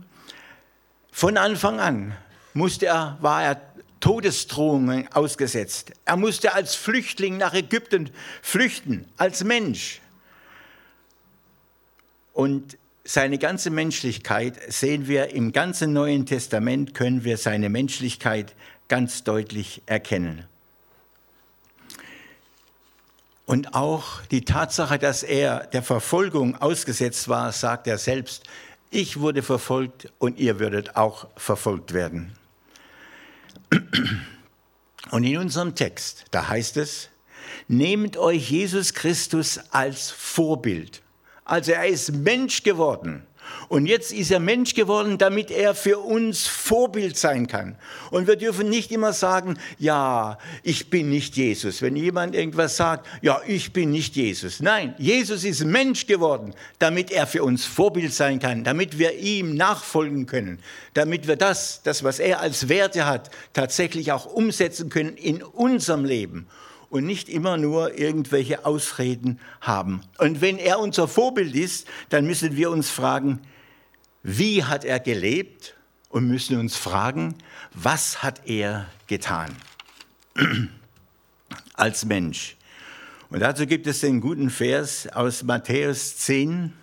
von 1.14 1.38
Anfang 1.38 1.80
an, 1.80 2.14
musste 2.54 2.88
er, 2.88 3.18
war 3.22 3.44
er 3.46 3.62
Todesdrohungen 4.02 5.08
ausgesetzt. 5.14 5.94
Er 6.04 6.18
musste 6.18 6.54
als 6.54 6.76
Flüchtling 6.76 7.38
nach 7.38 7.54
Ägypten 7.54 8.10
flüchten, 8.42 9.08
als 9.16 9.46
Mensch. 9.46 10.02
Und 12.34 12.76
seine 13.04 13.38
ganze 13.38 13.70
Menschlichkeit 13.70 14.60
sehen 14.72 15.08
wir 15.08 15.32
im 15.32 15.52
ganzen 15.52 15.94
Neuen 15.94 16.26
Testament, 16.26 16.94
können 16.94 17.24
wir 17.24 17.38
seine 17.38 17.70
Menschlichkeit 17.70 18.56
ganz 18.88 19.24
deutlich 19.24 19.82
erkennen. 19.86 20.46
Und 23.46 23.74
auch 23.74 24.22
die 24.28 24.46
Tatsache, 24.46 24.98
dass 25.00 25.24
er 25.24 25.68
der 25.68 25.84
Verfolgung 25.84 26.56
ausgesetzt 26.56 27.28
war, 27.28 27.52
sagt 27.52 27.88
er 27.88 27.98
selbst, 27.98 28.44
ich 28.92 29.20
wurde 29.20 29.42
verfolgt 29.42 30.12
und 30.20 30.38
ihr 30.40 30.60
würdet 30.60 30.96
auch 30.96 31.28
verfolgt 31.38 31.94
werden. 31.94 32.34
Und 35.10 35.24
in 35.24 35.38
unserem 35.38 35.76
Text, 35.76 36.26
da 36.32 36.48
heißt 36.48 36.78
es, 36.78 37.10
nehmt 37.68 38.16
euch 38.16 38.50
Jesus 38.50 38.94
Christus 38.94 39.60
als 39.72 40.12
Vorbild. 40.12 41.02
Also 41.52 41.74
er 41.74 41.86
ist 41.86 42.14
Mensch 42.14 42.64
geworden. 42.64 43.24
Und 43.68 43.86
jetzt 43.86 44.14
ist 44.14 44.32
er 44.32 44.40
Mensch 44.40 44.74
geworden, 44.74 45.18
damit 45.18 45.52
er 45.52 45.76
für 45.76 46.00
uns 46.00 46.48
Vorbild 46.48 47.18
sein 47.18 47.48
kann. 47.48 47.76
Und 48.10 48.26
wir 48.26 48.38
dürfen 48.38 48.70
nicht 48.70 48.90
immer 48.90 49.12
sagen, 49.12 49.58
ja, 49.78 50.38
ich 50.64 50.90
bin 50.90 51.10
nicht 51.10 51.36
Jesus. 51.36 51.82
Wenn 51.82 51.98
jemand 51.98 52.36
irgendwas 52.36 52.78
sagt, 52.78 53.06
ja, 53.22 53.42
ich 53.46 53.74
bin 53.74 53.92
nicht 53.92 54.16
Jesus. 54.16 54.62
Nein, 54.62 54.96
Jesus 54.98 55.44
ist 55.44 55.66
Mensch 55.66 56.08
geworden, 56.08 56.54
damit 56.80 57.12
er 57.12 57.28
für 57.28 57.44
uns 57.44 57.66
Vorbild 57.66 58.14
sein 58.14 58.40
kann, 58.40 58.64
damit 58.64 58.98
wir 58.98 59.18
ihm 59.18 59.54
nachfolgen 59.56 60.28
können, 60.28 60.60
damit 60.94 61.28
wir 61.28 61.36
das, 61.36 61.82
das, 61.84 62.02
was 62.06 62.20
er 62.20 62.40
als 62.40 62.70
Werte 62.70 63.06
hat, 63.06 63.30
tatsächlich 63.52 64.14
auch 64.14 64.26
umsetzen 64.26 64.90
können 64.90 65.18
in 65.18 65.44
unserem 65.44 66.06
Leben 66.06 66.48
und 66.92 67.06
nicht 67.06 67.30
immer 67.30 67.56
nur 67.56 67.98
irgendwelche 67.98 68.66
Ausreden 68.66 69.40
haben. 69.62 70.02
Und 70.18 70.42
wenn 70.42 70.58
er 70.58 70.80
unser 70.80 71.08
Vorbild 71.08 71.56
ist, 71.56 71.88
dann 72.10 72.28
müssen 72.28 72.58
wir 72.58 72.70
uns 72.70 72.90
fragen, 72.90 73.40
wie 74.24 74.66
hat 74.66 74.84
er 74.84 75.00
gelebt 75.00 75.76
und 76.10 76.28
müssen 76.28 76.60
uns 76.60 76.76
fragen, 76.76 77.36
was 77.74 78.22
hat 78.22 78.42
er 78.46 78.88
getan 79.08 79.56
als 81.74 82.04
Mensch. 82.04 82.58
Und 83.30 83.40
dazu 83.40 83.66
gibt 83.66 83.88
es 83.88 84.02
den 84.02 84.20
guten 84.20 84.50
Vers 84.50 85.08
aus 85.08 85.44
Matthäus 85.44 86.18
10, 86.18 86.74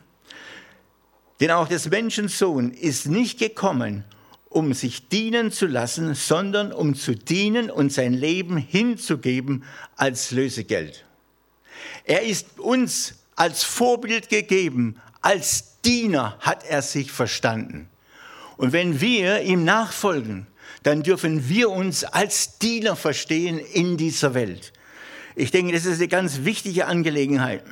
denn 1.40 1.50
auch 1.50 1.68
des 1.68 1.90
Menschensohn 1.90 2.70
ist 2.70 3.06
nicht 3.06 3.38
gekommen, 3.38 4.04
um 4.58 4.74
sich 4.74 5.06
dienen 5.06 5.52
zu 5.52 5.66
lassen, 5.66 6.16
sondern 6.16 6.72
um 6.72 6.96
zu 6.96 7.14
dienen 7.14 7.70
und 7.70 7.92
sein 7.92 8.12
Leben 8.12 8.56
hinzugeben 8.56 9.62
als 9.94 10.32
Lösegeld. 10.32 11.04
Er 12.04 12.22
ist 12.22 12.58
uns 12.58 13.14
als 13.36 13.62
Vorbild 13.62 14.28
gegeben, 14.28 15.00
als 15.22 15.80
Diener 15.84 16.36
hat 16.40 16.64
er 16.64 16.82
sich 16.82 17.12
verstanden. 17.12 17.88
Und 18.56 18.72
wenn 18.72 19.00
wir 19.00 19.42
ihm 19.42 19.62
nachfolgen, 19.62 20.48
dann 20.82 21.04
dürfen 21.04 21.48
wir 21.48 21.70
uns 21.70 22.02
als 22.02 22.58
Diener 22.58 22.96
verstehen 22.96 23.60
in 23.60 23.96
dieser 23.96 24.34
Welt. 24.34 24.72
Ich 25.36 25.52
denke, 25.52 25.72
das 25.72 25.84
ist 25.84 25.98
eine 25.98 26.08
ganz 26.08 26.40
wichtige 26.42 26.86
Angelegenheit. 26.86 27.62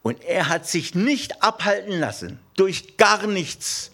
Und 0.00 0.24
er 0.24 0.48
hat 0.48 0.66
sich 0.66 0.94
nicht 0.94 1.42
abhalten 1.42 2.00
lassen 2.00 2.38
durch 2.54 2.96
gar 2.96 3.26
nichts, 3.26 3.90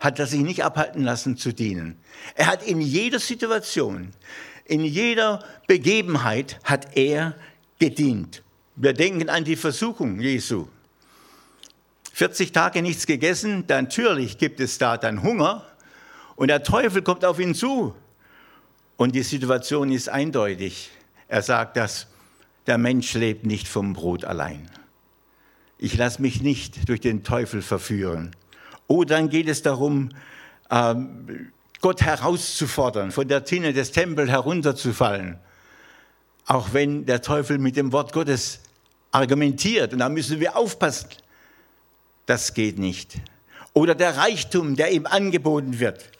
hat 0.00 0.18
er 0.18 0.26
sich 0.26 0.40
nicht 0.40 0.64
abhalten 0.64 1.04
lassen 1.04 1.36
zu 1.36 1.52
dienen. 1.52 1.98
Er 2.34 2.46
hat 2.46 2.66
in 2.66 2.80
jeder 2.80 3.20
Situation, 3.20 4.12
in 4.64 4.84
jeder 4.84 5.44
Begebenheit 5.66 6.58
hat 6.64 6.96
er 6.96 7.36
gedient. 7.78 8.42
Wir 8.76 8.94
denken 8.94 9.28
an 9.28 9.44
die 9.44 9.56
Versuchung 9.56 10.20
Jesu. 10.20 10.68
40 12.14 12.52
Tage 12.52 12.82
nichts 12.82 13.06
gegessen, 13.06 13.64
natürlich 13.68 14.38
gibt 14.38 14.60
es 14.60 14.78
da 14.78 14.96
dann 14.96 15.22
Hunger 15.22 15.66
und 16.36 16.48
der 16.48 16.62
Teufel 16.62 17.02
kommt 17.02 17.24
auf 17.24 17.38
ihn 17.38 17.54
zu. 17.54 17.94
Und 18.96 19.14
die 19.14 19.22
Situation 19.22 19.90
ist 19.92 20.08
eindeutig. 20.08 20.90
Er 21.28 21.42
sagt, 21.42 21.76
dass 21.76 22.06
der 22.66 22.76
Mensch 22.76 23.14
lebt 23.14 23.46
nicht 23.46 23.68
vom 23.68 23.94
Brot 23.94 24.24
allein. 24.24 24.70
Ich 25.78 25.96
lasse 25.96 26.20
mich 26.20 26.42
nicht 26.42 26.88
durch 26.88 27.00
den 27.00 27.24
Teufel 27.24 27.62
verführen. 27.62 28.36
Oh, 28.90 29.04
dann 29.04 29.28
geht 29.28 29.46
es 29.46 29.62
darum, 29.62 30.08
ähm, 30.68 31.52
Gott 31.80 32.02
herauszufordern, 32.02 33.12
von 33.12 33.28
der 33.28 33.44
Tinne 33.44 33.72
des 33.72 33.92
Tempels 33.92 34.28
herunterzufallen. 34.28 35.38
Auch 36.44 36.72
wenn 36.72 37.06
der 37.06 37.22
Teufel 37.22 37.58
mit 37.58 37.76
dem 37.76 37.92
Wort 37.92 38.12
Gottes 38.12 38.58
argumentiert. 39.12 39.92
Und 39.92 40.00
da 40.00 40.08
müssen 40.08 40.40
wir 40.40 40.56
aufpassen. 40.56 41.08
Das 42.26 42.52
geht 42.52 42.80
nicht. 42.80 43.20
Oder 43.74 43.94
der 43.94 44.16
Reichtum, 44.16 44.74
der 44.74 44.90
ihm 44.90 45.06
angeboten 45.06 45.78
wird. 45.78 46.10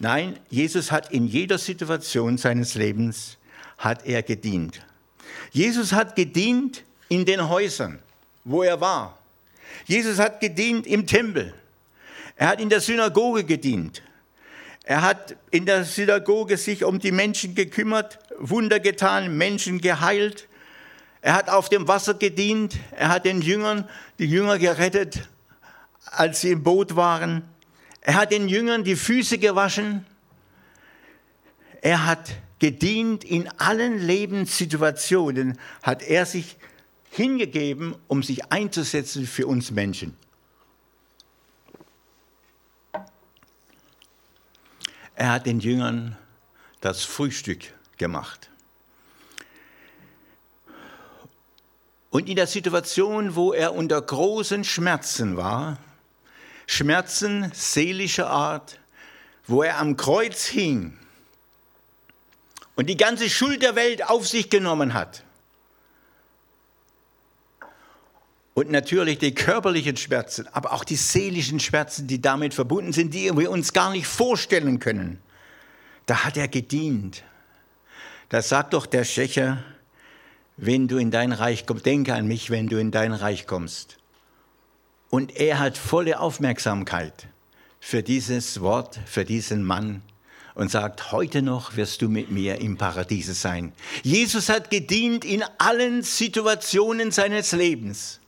Nein, 0.00 0.40
Jesus 0.50 0.90
hat 0.90 1.12
in 1.12 1.28
jeder 1.28 1.58
Situation 1.58 2.36
seines 2.36 2.74
Lebens 2.74 3.38
hat 3.78 4.04
er 4.06 4.24
gedient. 4.24 4.84
Jesus 5.52 5.92
hat 5.92 6.16
gedient 6.16 6.82
in 7.08 7.24
den 7.24 7.48
Häusern, 7.48 8.00
wo 8.42 8.64
er 8.64 8.80
war. 8.80 9.20
Jesus 9.86 10.18
hat 10.18 10.40
gedient 10.40 10.86
im 10.86 11.06
Tempel. 11.06 11.54
Er 12.36 12.48
hat 12.48 12.60
in 12.60 12.68
der 12.68 12.80
Synagoge 12.80 13.44
gedient. 13.44 14.02
Er 14.84 15.02
hat 15.02 15.36
in 15.50 15.64
der 15.64 15.84
Synagoge 15.84 16.56
sich 16.56 16.84
um 16.84 16.98
die 16.98 17.12
Menschen 17.12 17.54
gekümmert, 17.54 18.18
Wunder 18.38 18.80
getan, 18.80 19.36
Menschen 19.36 19.80
geheilt. 19.80 20.48
Er 21.22 21.34
hat 21.34 21.48
auf 21.48 21.70
dem 21.70 21.88
Wasser 21.88 22.14
gedient. 22.14 22.76
Er 22.90 23.08
hat 23.08 23.24
den 23.24 23.40
Jüngern, 23.40 23.88
die 24.18 24.26
Jünger 24.26 24.58
gerettet, 24.58 25.28
als 26.04 26.42
sie 26.42 26.50
im 26.50 26.62
Boot 26.62 26.96
waren. 26.96 27.42
Er 28.02 28.14
hat 28.14 28.32
den 28.32 28.48
Jüngern 28.48 28.84
die 28.84 28.96
Füße 28.96 29.38
gewaschen. 29.38 30.04
Er 31.80 32.04
hat 32.04 32.32
gedient 32.58 33.24
in 33.24 33.48
allen 33.58 33.98
Lebenssituationen, 33.98 35.58
hat 35.82 36.02
er 36.02 36.26
sich 36.26 36.56
hingegeben, 37.14 37.94
um 38.08 38.24
sich 38.24 38.50
einzusetzen 38.50 39.26
für 39.26 39.46
uns 39.46 39.70
Menschen. 39.70 40.16
Er 45.14 45.30
hat 45.30 45.46
den 45.46 45.60
Jüngern 45.60 46.18
das 46.80 47.04
Frühstück 47.04 47.72
gemacht. 47.98 48.50
Und 52.10 52.28
in 52.28 52.34
der 52.34 52.48
Situation, 52.48 53.36
wo 53.36 53.52
er 53.52 53.74
unter 53.74 54.02
großen 54.02 54.64
Schmerzen 54.64 55.36
war, 55.36 55.78
Schmerzen 56.66 57.52
seelischer 57.54 58.28
Art, 58.28 58.80
wo 59.46 59.62
er 59.62 59.78
am 59.78 59.96
Kreuz 59.96 60.46
hing 60.46 60.98
und 62.74 62.90
die 62.90 62.96
ganze 62.96 63.30
Schuld 63.30 63.62
der 63.62 63.76
Welt 63.76 64.08
auf 64.08 64.26
sich 64.26 64.50
genommen 64.50 64.94
hat, 64.94 65.22
Und 68.54 68.70
natürlich 68.70 69.18
die 69.18 69.34
körperlichen 69.34 69.96
Schmerzen, 69.96 70.46
aber 70.52 70.72
auch 70.72 70.84
die 70.84 70.96
seelischen 70.96 71.58
Schmerzen, 71.58 72.06
die 72.06 72.22
damit 72.22 72.54
verbunden 72.54 72.92
sind, 72.92 73.12
die 73.12 73.36
wir 73.36 73.50
uns 73.50 73.72
gar 73.72 73.90
nicht 73.90 74.06
vorstellen 74.06 74.78
können. 74.78 75.18
Da 76.06 76.24
hat 76.24 76.36
er 76.36 76.46
gedient. 76.46 77.24
Da 78.28 78.42
sagt 78.42 78.72
doch 78.72 78.86
der 78.86 79.04
Schächer, 79.04 79.62
wenn 80.56 80.86
du 80.86 80.98
in 80.98 81.10
dein 81.10 81.32
Reich 81.32 81.66
kommst, 81.66 81.84
denke 81.84 82.14
an 82.14 82.28
mich, 82.28 82.50
wenn 82.50 82.68
du 82.68 82.78
in 82.78 82.92
dein 82.92 83.12
Reich 83.12 83.46
kommst. 83.46 83.98
Und 85.10 85.36
er 85.36 85.58
hat 85.58 85.76
volle 85.76 86.20
Aufmerksamkeit 86.20 87.26
für 87.80 88.02
dieses 88.02 88.60
Wort, 88.60 88.98
für 89.04 89.24
diesen 89.24 89.64
Mann 89.64 90.02
und 90.54 90.70
sagt, 90.70 91.10
heute 91.10 91.42
noch 91.42 91.76
wirst 91.76 92.02
du 92.02 92.08
mit 92.08 92.30
mir 92.30 92.60
im 92.60 92.76
Paradiese 92.76 93.34
sein. 93.34 93.72
Jesus 94.02 94.48
hat 94.48 94.70
gedient 94.70 95.24
in 95.24 95.42
allen 95.58 96.02
Situationen 96.02 97.10
seines 97.10 97.52
Lebens. 97.52 98.20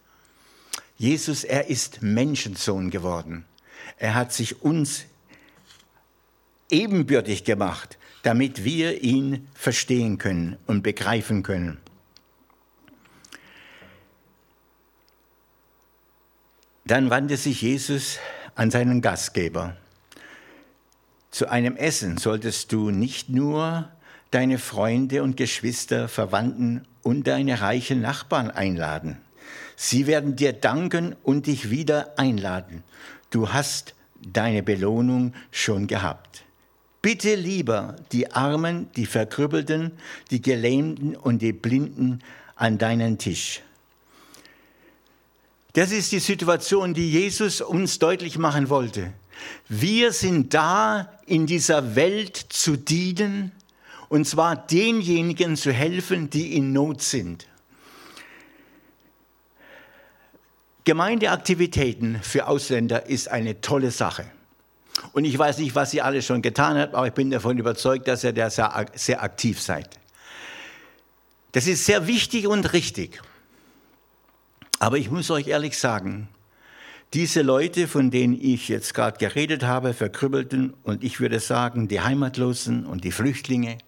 Jesus, 0.98 1.44
er 1.44 1.68
ist 1.68 2.02
Menschensohn 2.02 2.90
geworden. 2.90 3.44
Er 3.98 4.14
hat 4.14 4.32
sich 4.32 4.62
uns 4.62 5.04
ebenbürtig 6.70 7.44
gemacht, 7.44 7.98
damit 8.22 8.64
wir 8.64 9.02
ihn 9.02 9.48
verstehen 9.54 10.18
können 10.18 10.56
und 10.66 10.82
begreifen 10.82 11.42
können. 11.42 11.78
Dann 16.86 17.10
wandte 17.10 17.36
sich 17.36 17.62
Jesus 17.62 18.18
an 18.54 18.70
seinen 18.70 19.02
Gastgeber. 19.02 19.76
Zu 21.30 21.48
einem 21.50 21.76
Essen 21.76 22.16
solltest 22.16 22.72
du 22.72 22.90
nicht 22.90 23.28
nur 23.28 23.90
deine 24.30 24.58
Freunde 24.58 25.22
und 25.22 25.36
Geschwister, 25.36 26.08
Verwandten 26.08 26.86
und 27.02 27.26
deine 27.26 27.60
reichen 27.60 28.00
Nachbarn 28.00 28.50
einladen. 28.50 29.18
Sie 29.76 30.06
werden 30.06 30.36
dir 30.36 30.54
danken 30.54 31.14
und 31.22 31.46
dich 31.46 31.70
wieder 31.70 32.18
einladen. 32.18 32.82
Du 33.30 33.50
hast 33.50 33.94
deine 34.32 34.62
Belohnung 34.62 35.34
schon 35.50 35.86
gehabt. 35.86 36.42
Bitte 37.02 37.34
lieber 37.36 37.94
die 38.10 38.32
Armen, 38.32 38.90
die 38.96 39.06
Verkrüppelten, 39.06 39.92
die 40.30 40.42
Gelähmten 40.42 41.14
und 41.14 41.40
die 41.40 41.52
Blinden 41.52 42.20
an 42.56 42.78
deinen 42.78 43.18
Tisch. 43.18 43.60
Das 45.74 45.92
ist 45.92 46.10
die 46.10 46.20
Situation, 46.20 46.94
die 46.94 47.12
Jesus 47.12 47.60
uns 47.60 47.98
deutlich 47.98 48.38
machen 48.38 48.70
wollte. 48.70 49.12
Wir 49.68 50.12
sind 50.12 50.54
da, 50.54 51.12
in 51.26 51.46
dieser 51.46 51.94
Welt 51.94 52.36
zu 52.36 52.76
dienen, 52.76 53.52
und 54.08 54.26
zwar 54.26 54.56
denjenigen 54.56 55.56
zu 55.56 55.72
helfen, 55.72 56.30
die 56.30 56.56
in 56.56 56.72
Not 56.72 57.02
sind. 57.02 57.46
Gemeindeaktivitäten 60.86 62.22
für 62.22 62.46
Ausländer 62.46 63.06
ist 63.06 63.28
eine 63.28 63.60
tolle 63.60 63.90
Sache. 63.90 64.24
Und 65.12 65.24
ich 65.24 65.36
weiß 65.36 65.58
nicht, 65.58 65.74
was 65.74 65.92
ihr 65.92 66.04
alle 66.04 66.22
schon 66.22 66.42
getan 66.42 66.78
habt, 66.78 66.94
aber 66.94 67.08
ich 67.08 67.12
bin 67.12 67.28
davon 67.28 67.58
überzeugt, 67.58 68.06
dass 68.06 68.22
ihr 68.22 68.32
da 68.32 68.48
sehr, 68.48 68.86
sehr 68.94 69.20
aktiv 69.20 69.60
seid. 69.60 69.98
Das 71.50 71.66
ist 71.66 71.86
sehr 71.86 72.06
wichtig 72.06 72.46
und 72.46 72.72
richtig. 72.72 73.20
Aber 74.78 74.96
ich 74.96 75.10
muss 75.10 75.28
euch 75.32 75.48
ehrlich 75.48 75.76
sagen, 75.76 76.28
diese 77.14 77.42
Leute, 77.42 77.88
von 77.88 78.12
denen 78.12 78.40
ich 78.40 78.68
jetzt 78.68 78.94
gerade 78.94 79.18
geredet 79.18 79.64
habe, 79.64 79.92
Verkrüppelten 79.92 80.72
und 80.84 81.02
ich 81.02 81.18
würde 81.18 81.40
sagen, 81.40 81.88
die 81.88 82.00
Heimatlosen 82.00 82.86
und 82.86 83.02
die 83.02 83.12
Flüchtlinge, 83.12 83.78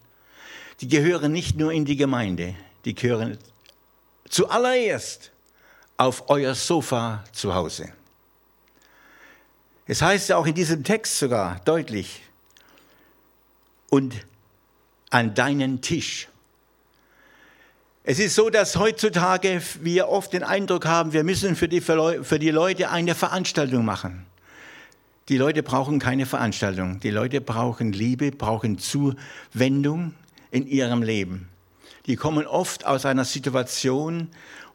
die 0.81 0.89
gehören 0.89 1.31
nicht 1.31 1.57
nur 1.57 1.71
in 1.71 1.85
die 1.85 1.97
Gemeinde, 1.97 2.57
die 2.85 2.97
gehören 2.97 3.39
zuallererst 4.29 5.31
auf 5.99 6.31
euer 6.31 6.55
Sofa 6.55 7.23
zu 7.33 7.55
Hause. 7.55 7.93
Es 9.87 10.01
heißt 10.01 10.31
ja 10.31 10.39
auch 10.39 10.47
in 10.47 10.55
diesem 10.55 10.83
Text 10.83 11.19
sogar 11.19 11.61
deutlich, 11.65 12.23
und 13.91 14.15
an 15.11 15.35
deinen 15.35 15.81
Tisch. 15.81 16.29
Es 18.05 18.19
ist 18.19 18.35
so, 18.35 18.49
dass 18.51 18.77
heutzutage 18.77 19.61
wir 19.81 20.09
oft 20.09 20.33
den 20.33 20.43
Eindruck 20.43 20.87
haben, 20.87 21.13
wir 21.13 21.25
müssen 21.25 21.57
für 21.57 21.69
die, 21.69 21.81
für 21.81 22.39
die 22.39 22.51
Leute 22.51 22.91
eine 22.91 23.15
Veranstaltung 23.15 23.85
machen. 23.85 24.25
Die 25.29 25.37
Leute 25.37 25.63
brauchen 25.63 25.99
keine 25.99 26.25
Veranstaltung. 26.25 27.01
Die 27.01 27.11
Leute 27.11 27.43
brauchen 27.43 27.93
Liebe, 27.93 28.31
brauchen 28.31 28.79
Zuwendung 28.79 30.15
in 30.51 30.67
ihrem 30.67 31.03
Leben. 31.03 31.49
Die 32.07 32.17
kommen 32.17 32.47
oft 32.47 32.87
aus 32.87 33.05
einer 33.05 33.27
Situation, 33.27 34.29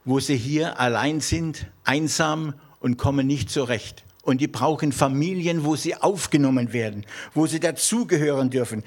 wo 0.06 0.20
sie 0.20 0.38
hier 0.38 0.80
allein 0.80 1.22
sind, 1.22 1.68
einsam 1.84 2.54
und 2.80 2.98
kommen 2.98 3.28
nicht 3.28 3.50
zurecht. 3.50 4.04
Und 4.22 4.40
die 4.40 4.48
brauchen 4.48 4.92
Familien, 4.92 5.66
wo 5.66 5.76
sie 5.76 5.96
aufgenommen 5.96 6.74
werden, 6.74 7.06
wo 7.34 7.46
sie 7.46 7.60
dazugehören 7.60 8.50
dürfen. 8.50 8.84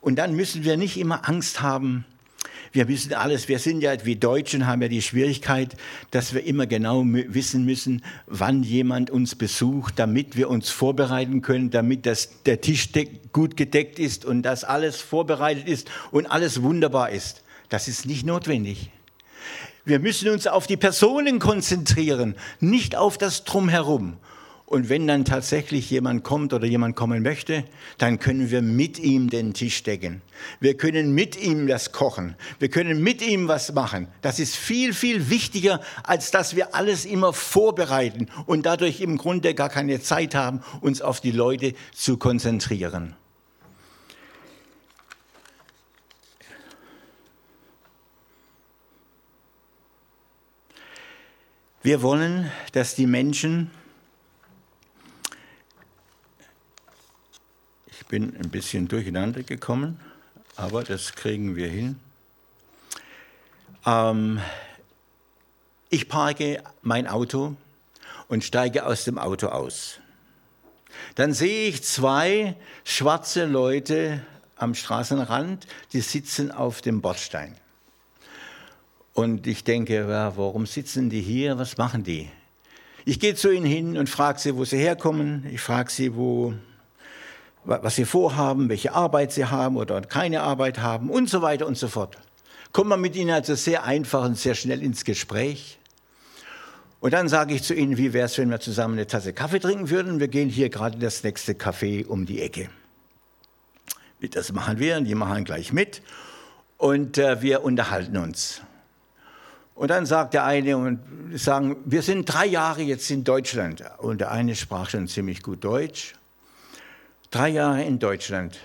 Und 0.00 0.16
dann 0.16 0.34
müssen 0.34 0.64
wir 0.64 0.76
nicht 0.76 0.96
immer 0.96 1.28
Angst 1.28 1.60
haben. 1.60 2.04
Wir 2.72 2.86
wissen 2.86 3.12
alles, 3.14 3.48
wir 3.48 3.58
sind 3.58 3.82
ja 3.82 3.92
wie 4.04 4.14
Deutschen, 4.14 4.66
haben 4.66 4.80
ja 4.80 4.88
die 4.88 5.02
Schwierigkeit, 5.02 5.76
dass 6.12 6.34
wir 6.34 6.44
immer 6.44 6.66
genau 6.66 7.02
wissen 7.04 7.64
müssen, 7.64 8.02
wann 8.26 8.62
jemand 8.62 9.10
uns 9.10 9.34
besucht, 9.34 9.98
damit 9.98 10.36
wir 10.36 10.48
uns 10.48 10.70
vorbereiten 10.70 11.42
können, 11.42 11.70
damit 11.70 12.06
das, 12.06 12.42
der 12.46 12.60
Tisch 12.60 12.90
gut 13.32 13.56
gedeckt 13.56 13.98
ist 13.98 14.24
und 14.24 14.42
dass 14.42 14.62
alles 14.62 15.00
vorbereitet 15.00 15.66
ist 15.66 15.90
und 16.12 16.26
alles 16.26 16.62
wunderbar 16.62 17.10
ist. 17.10 17.42
Das 17.70 17.88
ist 17.88 18.06
nicht 18.06 18.24
notwendig. 18.24 18.90
Wir 19.90 19.98
müssen 19.98 20.28
uns 20.28 20.46
auf 20.46 20.68
die 20.68 20.76
Personen 20.76 21.40
konzentrieren, 21.40 22.36
nicht 22.60 22.94
auf 22.94 23.18
das 23.18 23.42
Drumherum. 23.42 24.18
Und 24.64 24.88
wenn 24.88 25.08
dann 25.08 25.24
tatsächlich 25.24 25.90
jemand 25.90 26.22
kommt 26.22 26.52
oder 26.52 26.64
jemand 26.64 26.94
kommen 26.94 27.24
möchte, 27.24 27.64
dann 27.98 28.20
können 28.20 28.52
wir 28.52 28.62
mit 28.62 29.00
ihm 29.00 29.30
den 29.30 29.52
Tisch 29.52 29.82
decken. 29.82 30.22
Wir 30.60 30.76
können 30.76 31.12
mit 31.12 31.36
ihm 31.42 31.66
das 31.66 31.90
kochen. 31.90 32.36
Wir 32.60 32.68
können 32.68 33.02
mit 33.02 33.20
ihm 33.20 33.48
was 33.48 33.72
machen. 33.72 34.06
Das 34.22 34.38
ist 34.38 34.54
viel, 34.54 34.94
viel 34.94 35.28
wichtiger, 35.28 35.80
als 36.04 36.30
dass 36.30 36.54
wir 36.54 36.72
alles 36.76 37.04
immer 37.04 37.32
vorbereiten 37.32 38.28
und 38.46 38.66
dadurch 38.66 39.00
im 39.00 39.18
Grunde 39.18 39.54
gar 39.54 39.70
keine 39.70 40.00
Zeit 40.00 40.36
haben, 40.36 40.60
uns 40.82 41.02
auf 41.02 41.20
die 41.20 41.32
Leute 41.32 41.74
zu 41.92 42.16
konzentrieren. 42.16 43.16
Wir 51.82 52.02
wollen, 52.02 52.52
dass 52.72 52.94
die 52.94 53.06
Menschen, 53.06 53.70
ich 57.86 58.04
bin 58.04 58.36
ein 58.36 58.50
bisschen 58.50 58.86
durcheinander 58.86 59.42
gekommen, 59.42 59.98
aber 60.56 60.84
das 60.84 61.14
kriegen 61.14 61.56
wir 61.56 61.68
hin. 61.68 61.98
Ähm, 63.86 64.42
ich 65.88 66.10
parke 66.10 66.62
mein 66.82 67.06
Auto 67.06 67.56
und 68.28 68.44
steige 68.44 68.84
aus 68.84 69.04
dem 69.04 69.16
Auto 69.16 69.46
aus. 69.46 70.00
Dann 71.14 71.32
sehe 71.32 71.66
ich 71.66 71.82
zwei 71.82 72.56
schwarze 72.84 73.46
Leute 73.46 74.20
am 74.56 74.74
Straßenrand, 74.74 75.66
die 75.94 76.02
sitzen 76.02 76.50
auf 76.50 76.82
dem 76.82 77.00
Bordstein. 77.00 77.56
Und 79.14 79.46
ich 79.46 79.64
denke, 79.64 80.08
ja, 80.08 80.36
warum 80.36 80.66
sitzen 80.66 81.10
die 81.10 81.20
hier? 81.20 81.58
Was 81.58 81.76
machen 81.76 82.04
die? 82.04 82.28
Ich 83.04 83.18
gehe 83.18 83.34
zu 83.34 83.50
ihnen 83.50 83.66
hin 83.66 83.98
und 83.98 84.08
frage 84.08 84.38
sie, 84.38 84.56
wo 84.56 84.64
sie 84.64 84.78
herkommen. 84.78 85.46
Ich 85.52 85.60
frage 85.60 85.90
sie, 85.90 86.14
wo, 86.14 86.54
was 87.64 87.96
sie 87.96 88.04
vorhaben, 88.04 88.68
welche 88.68 88.92
Arbeit 88.94 89.32
sie 89.32 89.46
haben 89.46 89.76
oder 89.76 90.00
keine 90.02 90.42
Arbeit 90.42 90.78
haben 90.78 91.10
und 91.10 91.28
so 91.28 91.42
weiter 91.42 91.66
und 91.66 91.76
so 91.76 91.88
fort. 91.88 92.16
Kommt 92.72 92.90
man 92.90 93.00
mit 93.00 93.16
ihnen 93.16 93.30
also 93.30 93.54
sehr 93.54 93.84
einfach 93.84 94.24
und 94.24 94.38
sehr 94.38 94.54
schnell 94.54 94.82
ins 94.82 95.04
Gespräch. 95.04 95.78
Und 97.00 97.14
dann 97.14 97.28
sage 97.28 97.54
ich 97.54 97.62
zu 97.62 97.74
ihnen, 97.74 97.96
wie 97.96 98.12
wäre 98.12 98.26
es, 98.26 98.36
wenn 98.36 98.50
wir 98.50 98.60
zusammen 98.60 98.94
eine 98.94 99.06
Tasse 99.06 99.32
Kaffee 99.32 99.58
trinken 99.58 99.88
würden? 99.88 100.20
Wir 100.20 100.28
gehen 100.28 100.50
hier 100.50 100.68
gerade 100.68 100.98
das 100.98 101.24
nächste 101.24 101.52
Café 101.54 102.06
um 102.06 102.26
die 102.26 102.42
Ecke. 102.42 102.68
Das 104.20 104.52
machen 104.52 104.78
wir 104.78 104.98
und 104.98 105.06
die 105.06 105.14
machen 105.14 105.44
gleich 105.44 105.72
mit 105.72 106.02
und 106.76 107.16
äh, 107.16 107.40
wir 107.40 107.64
unterhalten 107.64 108.18
uns. 108.18 108.60
Und 109.80 109.88
dann 109.88 110.04
sagt 110.04 110.34
der 110.34 110.44
eine 110.44 110.76
und 110.76 111.00
sagen, 111.36 111.74
wir 111.86 112.02
sind 112.02 112.26
drei 112.26 112.44
Jahre 112.44 112.82
jetzt 112.82 113.10
in 113.10 113.24
Deutschland. 113.24 113.82
Und 113.96 114.20
der 114.20 114.30
eine 114.30 114.54
sprach 114.54 114.90
schon 114.90 115.08
ziemlich 115.08 115.42
gut 115.42 115.64
Deutsch. 115.64 116.12
Drei 117.30 117.48
Jahre 117.48 117.82
in 117.84 117.98
Deutschland. 117.98 118.58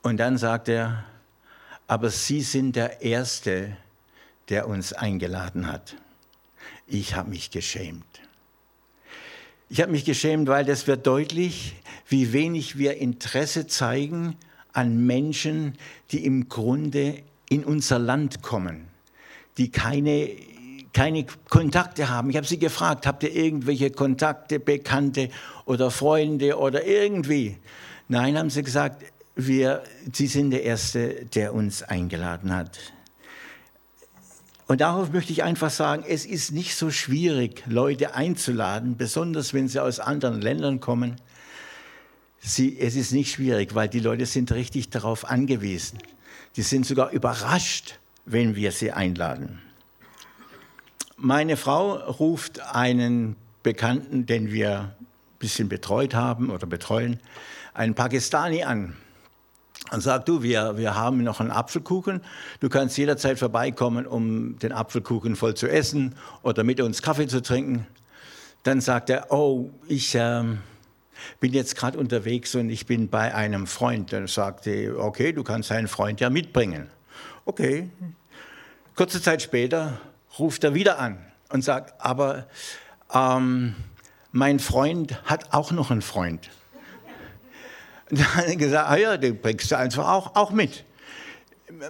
Und 0.00 0.18
dann 0.18 0.38
sagt 0.38 0.68
er, 0.68 1.02
aber 1.88 2.08
Sie 2.08 2.40
sind 2.40 2.76
der 2.76 3.02
Erste, 3.02 3.76
der 4.48 4.68
uns 4.68 4.92
eingeladen 4.92 5.66
hat. 5.66 5.96
Ich 6.86 7.16
habe 7.16 7.30
mich 7.30 7.50
geschämt. 7.50 8.20
Ich 9.70 9.80
habe 9.80 9.90
mich 9.90 10.04
geschämt, 10.04 10.46
weil 10.46 10.64
das 10.64 10.86
wird 10.86 11.04
deutlich, 11.04 11.74
wie 12.06 12.32
wenig 12.32 12.78
wir 12.78 12.96
Interesse 12.98 13.66
zeigen 13.66 14.36
an 14.72 15.04
Menschen, 15.04 15.76
die 16.12 16.24
im 16.24 16.48
Grunde 16.48 17.24
in 17.48 17.64
unser 17.64 17.98
Land 17.98 18.40
kommen, 18.40 18.91
die 19.58 19.70
keine, 19.70 20.30
keine 20.92 21.26
Kontakte 21.48 22.08
haben. 22.08 22.30
Ich 22.30 22.36
habe 22.36 22.46
sie 22.46 22.58
gefragt, 22.58 23.06
habt 23.06 23.22
ihr 23.22 23.34
irgendwelche 23.34 23.90
Kontakte, 23.90 24.60
Bekannte 24.60 25.28
oder 25.64 25.90
Freunde 25.90 26.58
oder 26.58 26.84
irgendwie? 26.84 27.56
Nein, 28.08 28.36
haben 28.38 28.50
sie 28.50 28.62
gesagt, 28.62 29.04
wir, 29.34 29.82
sie 30.12 30.26
sind 30.26 30.50
der 30.50 30.62
Erste, 30.62 31.26
der 31.34 31.54
uns 31.54 31.82
eingeladen 31.82 32.54
hat. 32.54 32.78
Und 34.66 34.80
darauf 34.80 35.12
möchte 35.12 35.32
ich 35.32 35.42
einfach 35.42 35.70
sagen, 35.70 36.04
es 36.08 36.24
ist 36.24 36.52
nicht 36.52 36.76
so 36.76 36.90
schwierig, 36.90 37.62
Leute 37.66 38.14
einzuladen, 38.14 38.96
besonders 38.96 39.52
wenn 39.52 39.68
sie 39.68 39.82
aus 39.82 40.00
anderen 40.00 40.40
Ländern 40.40 40.80
kommen. 40.80 41.16
Sie, 42.40 42.78
es 42.78 42.96
ist 42.96 43.12
nicht 43.12 43.32
schwierig, 43.32 43.74
weil 43.74 43.88
die 43.88 44.00
Leute 44.00 44.26
sind 44.26 44.50
richtig 44.52 44.90
darauf 44.90 45.28
angewiesen. 45.28 45.98
Die 46.56 46.62
sind 46.62 46.86
sogar 46.86 47.10
überrascht, 47.10 47.98
wenn 48.24 48.56
wir 48.56 48.72
sie 48.72 48.92
einladen. 48.92 49.60
Meine 51.16 51.56
Frau 51.56 51.94
ruft 51.94 52.60
einen 52.60 53.36
Bekannten, 53.62 54.26
den 54.26 54.50
wir 54.50 54.78
ein 54.80 55.06
bisschen 55.38 55.68
betreut 55.68 56.14
haben 56.14 56.50
oder 56.50 56.66
betreuen, 56.66 57.20
einen 57.74 57.94
Pakistani 57.94 58.64
an 58.64 58.96
und 59.90 60.00
sagt, 60.00 60.28
du, 60.28 60.42
wir, 60.42 60.76
wir 60.76 60.94
haben 60.94 61.22
noch 61.22 61.40
einen 61.40 61.50
Apfelkuchen, 61.50 62.22
du 62.60 62.68
kannst 62.68 62.96
jederzeit 62.98 63.38
vorbeikommen, 63.38 64.06
um 64.06 64.58
den 64.58 64.72
Apfelkuchen 64.72 65.36
voll 65.36 65.54
zu 65.54 65.68
essen 65.68 66.14
oder 66.42 66.64
mit 66.64 66.80
uns 66.80 67.02
Kaffee 67.02 67.26
zu 67.26 67.42
trinken. 67.42 67.86
Dann 68.62 68.80
sagt 68.80 69.10
er, 69.10 69.32
oh, 69.32 69.70
ich 69.88 70.14
äh, 70.14 70.44
bin 71.40 71.52
jetzt 71.52 71.76
gerade 71.76 71.98
unterwegs 71.98 72.54
und 72.54 72.70
ich 72.70 72.86
bin 72.86 73.08
bei 73.08 73.34
einem 73.34 73.66
Freund. 73.66 74.12
Dann 74.12 74.28
sagte 74.28 74.70
er, 74.70 74.98
okay, 74.98 75.32
du 75.32 75.42
kannst 75.42 75.70
deinen 75.70 75.88
Freund 75.88 76.20
ja 76.20 76.30
mitbringen. 76.30 76.88
Okay. 77.44 77.90
Kurze 78.94 79.20
Zeit 79.20 79.42
später 79.42 80.00
ruft 80.38 80.62
er 80.62 80.74
wieder 80.74 81.00
an 81.00 81.18
und 81.48 81.62
sagt, 81.62 82.00
aber 82.00 82.46
ähm, 83.12 83.74
mein 84.30 84.60
Freund 84.60 85.20
hat 85.24 85.52
auch 85.52 85.72
noch 85.72 85.90
einen 85.90 86.02
Freund. 86.02 86.50
dann 88.10 88.34
hat 88.36 88.46
er 88.46 88.56
gesagt, 88.56 88.88
ah 88.88 88.96
ja, 88.96 89.16
den 89.16 89.40
bringst 89.40 89.72
du 89.72 89.76
einfach 89.76 90.08
auch, 90.08 90.36
auch 90.36 90.52
mit. 90.52 90.84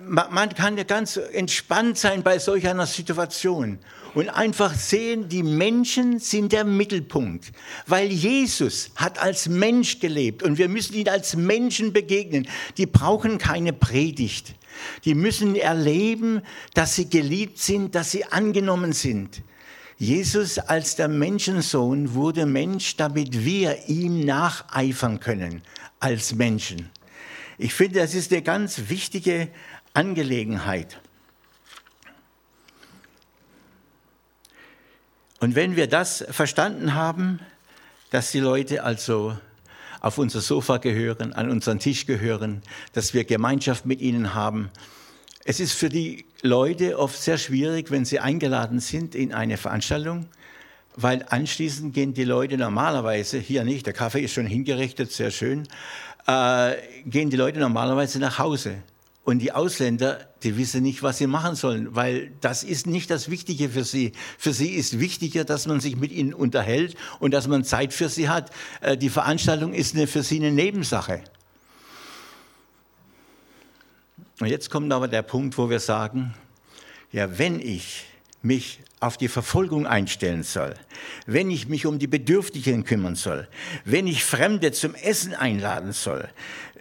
Man 0.00 0.54
kann 0.54 0.78
ja 0.78 0.84
ganz 0.84 1.16
entspannt 1.16 1.98
sein 1.98 2.22
bei 2.22 2.38
solch 2.38 2.66
einer 2.66 2.86
Situation 2.86 3.78
und 4.14 4.30
einfach 4.30 4.74
sehen, 4.74 5.28
die 5.28 5.42
Menschen 5.42 6.18
sind 6.18 6.52
der 6.52 6.64
Mittelpunkt, 6.64 7.52
weil 7.86 8.06
Jesus 8.06 8.90
hat 8.94 9.18
als 9.18 9.48
Mensch 9.48 9.98
gelebt 9.98 10.42
und 10.42 10.56
wir 10.56 10.68
müssen 10.68 10.94
ihn 10.94 11.08
als 11.08 11.36
Menschen 11.36 11.92
begegnen. 11.92 12.48
Die 12.78 12.86
brauchen 12.86 13.38
keine 13.38 13.72
Predigt. 13.72 14.54
Die 15.04 15.14
müssen 15.14 15.56
erleben, 15.56 16.42
dass 16.74 16.96
sie 16.96 17.08
geliebt 17.08 17.58
sind, 17.58 17.94
dass 17.94 18.10
sie 18.10 18.24
angenommen 18.24 18.92
sind. 18.92 19.42
Jesus 19.98 20.58
als 20.58 20.96
der 20.96 21.08
Menschensohn 21.08 22.14
wurde 22.14 22.46
Mensch, 22.46 22.96
damit 22.96 23.44
wir 23.44 23.88
ihm 23.88 24.24
nacheifern 24.24 25.20
können 25.20 25.62
als 26.00 26.34
Menschen. 26.34 26.90
Ich 27.58 27.74
finde, 27.74 28.00
das 28.00 28.14
ist 28.14 28.32
eine 28.32 28.42
ganz 28.42 28.88
wichtige 28.88 29.48
Angelegenheit. 29.94 30.98
Und 35.38 35.54
wenn 35.54 35.76
wir 35.76 35.86
das 35.86 36.24
verstanden 36.30 36.94
haben, 36.94 37.40
dass 38.10 38.30
die 38.30 38.40
Leute 38.40 38.84
also 38.84 39.36
auf 40.02 40.18
unser 40.18 40.40
Sofa 40.40 40.78
gehören, 40.78 41.32
an 41.32 41.48
unseren 41.48 41.78
Tisch 41.78 42.06
gehören, 42.06 42.60
dass 42.92 43.14
wir 43.14 43.24
Gemeinschaft 43.24 43.86
mit 43.86 44.00
ihnen 44.00 44.34
haben, 44.34 44.68
es 45.44 45.60
ist 45.60 45.72
für 45.72 45.88
die 45.88 46.24
Leute 46.42 46.98
oft 46.98 47.20
sehr 47.20 47.38
schwierig, 47.38 47.90
wenn 47.90 48.04
sie 48.04 48.20
eingeladen 48.20 48.80
sind 48.80 49.14
in 49.14 49.32
eine 49.32 49.56
Veranstaltung, 49.56 50.26
weil 50.96 51.24
anschließend 51.28 51.94
gehen 51.94 52.14
die 52.14 52.24
Leute 52.24 52.58
normalerweise, 52.58 53.38
hier 53.38 53.64
nicht, 53.64 53.86
der 53.86 53.92
Kaffee 53.92 54.20
ist 54.20 54.34
schon 54.34 54.46
hingerichtet, 54.46 55.10
sehr 55.12 55.30
schön, 55.30 55.66
äh, 56.26 56.74
gehen 57.06 57.30
die 57.30 57.36
Leute 57.36 57.60
normalerweise 57.60 58.18
nach 58.18 58.38
Hause. 58.38 58.82
Und 59.24 59.38
die 59.38 59.52
Ausländer, 59.52 60.18
die 60.42 60.56
wissen 60.56 60.82
nicht, 60.82 61.04
was 61.04 61.18
sie 61.18 61.28
machen 61.28 61.54
sollen, 61.54 61.94
weil 61.94 62.32
das 62.40 62.64
ist 62.64 62.88
nicht 62.88 63.08
das 63.08 63.30
Wichtige 63.30 63.68
für 63.68 63.84
sie. 63.84 64.12
Für 64.36 64.52
sie 64.52 64.70
ist 64.70 64.98
wichtiger, 64.98 65.44
dass 65.44 65.66
man 65.66 65.78
sich 65.78 65.96
mit 65.96 66.10
ihnen 66.10 66.34
unterhält 66.34 66.96
und 67.20 67.32
dass 67.32 67.46
man 67.46 67.62
Zeit 67.62 67.92
für 67.92 68.08
sie 68.08 68.28
hat. 68.28 68.50
Äh, 68.80 68.96
die 68.96 69.10
Veranstaltung 69.10 69.74
ist 69.74 69.94
eine, 69.94 70.08
für 70.08 70.24
sie 70.24 70.36
eine 70.36 70.50
Nebensache. 70.50 71.22
Und 74.40 74.48
jetzt 74.48 74.70
kommt 74.70 74.92
aber 74.92 75.06
der 75.06 75.22
Punkt, 75.22 75.56
wo 75.56 75.70
wir 75.70 75.78
sagen, 75.78 76.34
ja, 77.12 77.38
wenn 77.38 77.60
ich 77.60 78.06
mich 78.42 78.80
auf 78.98 79.16
die 79.16 79.28
Verfolgung 79.28 79.86
einstellen 79.86 80.42
soll, 80.42 80.74
wenn 81.26 81.48
ich 81.48 81.68
mich 81.68 81.86
um 81.86 82.00
die 82.00 82.08
Bedürftigen 82.08 82.82
kümmern 82.82 83.14
soll, 83.14 83.48
wenn 83.84 84.08
ich 84.08 84.24
Fremde 84.24 84.72
zum 84.72 84.96
Essen 84.96 85.32
einladen 85.34 85.92
soll, 85.92 86.28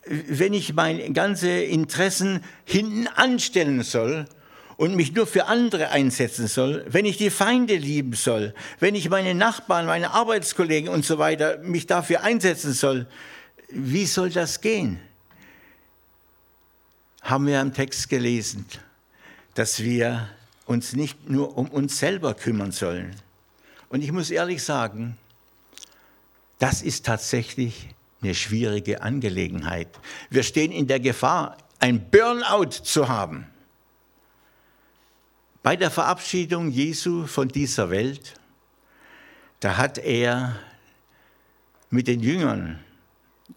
wenn 0.05 0.53
ich 0.53 0.73
meine 0.73 1.11
ganze 1.13 1.49
Interessen 1.49 2.43
hinten 2.65 3.07
anstellen 3.07 3.83
soll 3.83 4.25
und 4.77 4.95
mich 4.95 5.13
nur 5.13 5.27
für 5.27 5.45
andere 5.45 5.89
einsetzen 5.89 6.47
soll, 6.47 6.85
wenn 6.87 7.05
ich 7.05 7.17
die 7.17 7.29
Feinde 7.29 7.75
lieben 7.75 8.13
soll, 8.13 8.55
wenn 8.79 8.95
ich 8.95 9.09
meine 9.09 9.35
Nachbarn, 9.35 9.85
meine 9.85 10.11
Arbeitskollegen 10.11 10.89
und 10.89 11.05
so 11.05 11.19
weiter 11.19 11.59
mich 11.59 11.85
dafür 11.85 12.23
einsetzen 12.23 12.73
soll, 12.73 13.05
wie 13.69 14.05
soll 14.05 14.31
das 14.31 14.61
gehen? 14.61 14.99
Haben 17.21 17.45
wir 17.45 17.61
im 17.61 17.73
Text 17.73 18.09
gelesen, 18.09 18.65
dass 19.53 19.83
wir 19.83 20.29
uns 20.65 20.93
nicht 20.93 21.29
nur 21.29 21.57
um 21.57 21.69
uns 21.69 21.99
selber 21.99 22.33
kümmern 22.33 22.71
sollen. 22.71 23.15
Und 23.89 24.03
ich 24.03 24.11
muss 24.11 24.31
ehrlich 24.31 24.63
sagen, 24.63 25.17
das 26.59 26.81
ist 26.81 27.05
tatsächlich 27.05 27.89
eine 28.21 28.35
schwierige 28.35 29.01
Angelegenheit. 29.01 29.87
Wir 30.29 30.43
stehen 30.43 30.71
in 30.71 30.87
der 30.87 30.99
Gefahr, 30.99 31.57
ein 31.79 32.09
Burnout 32.09 32.83
zu 32.83 33.09
haben. 33.09 33.47
Bei 35.63 35.75
der 35.75 35.91
Verabschiedung 35.91 36.71
Jesu 36.71 37.27
von 37.27 37.47
dieser 37.47 37.89
Welt, 37.89 38.35
da 39.59 39.77
hat 39.77 39.97
er 39.97 40.55
mit 41.89 42.07
den 42.07 42.21
Jüngern 42.21 42.83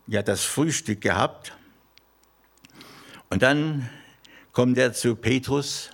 ja 0.06 0.22
das 0.22 0.44
Frühstück 0.44 1.00
gehabt. 1.00 1.52
Und 3.30 3.42
dann 3.42 3.88
kommt 4.52 4.76
er 4.78 4.92
zu 4.92 5.16
Petrus 5.16 5.90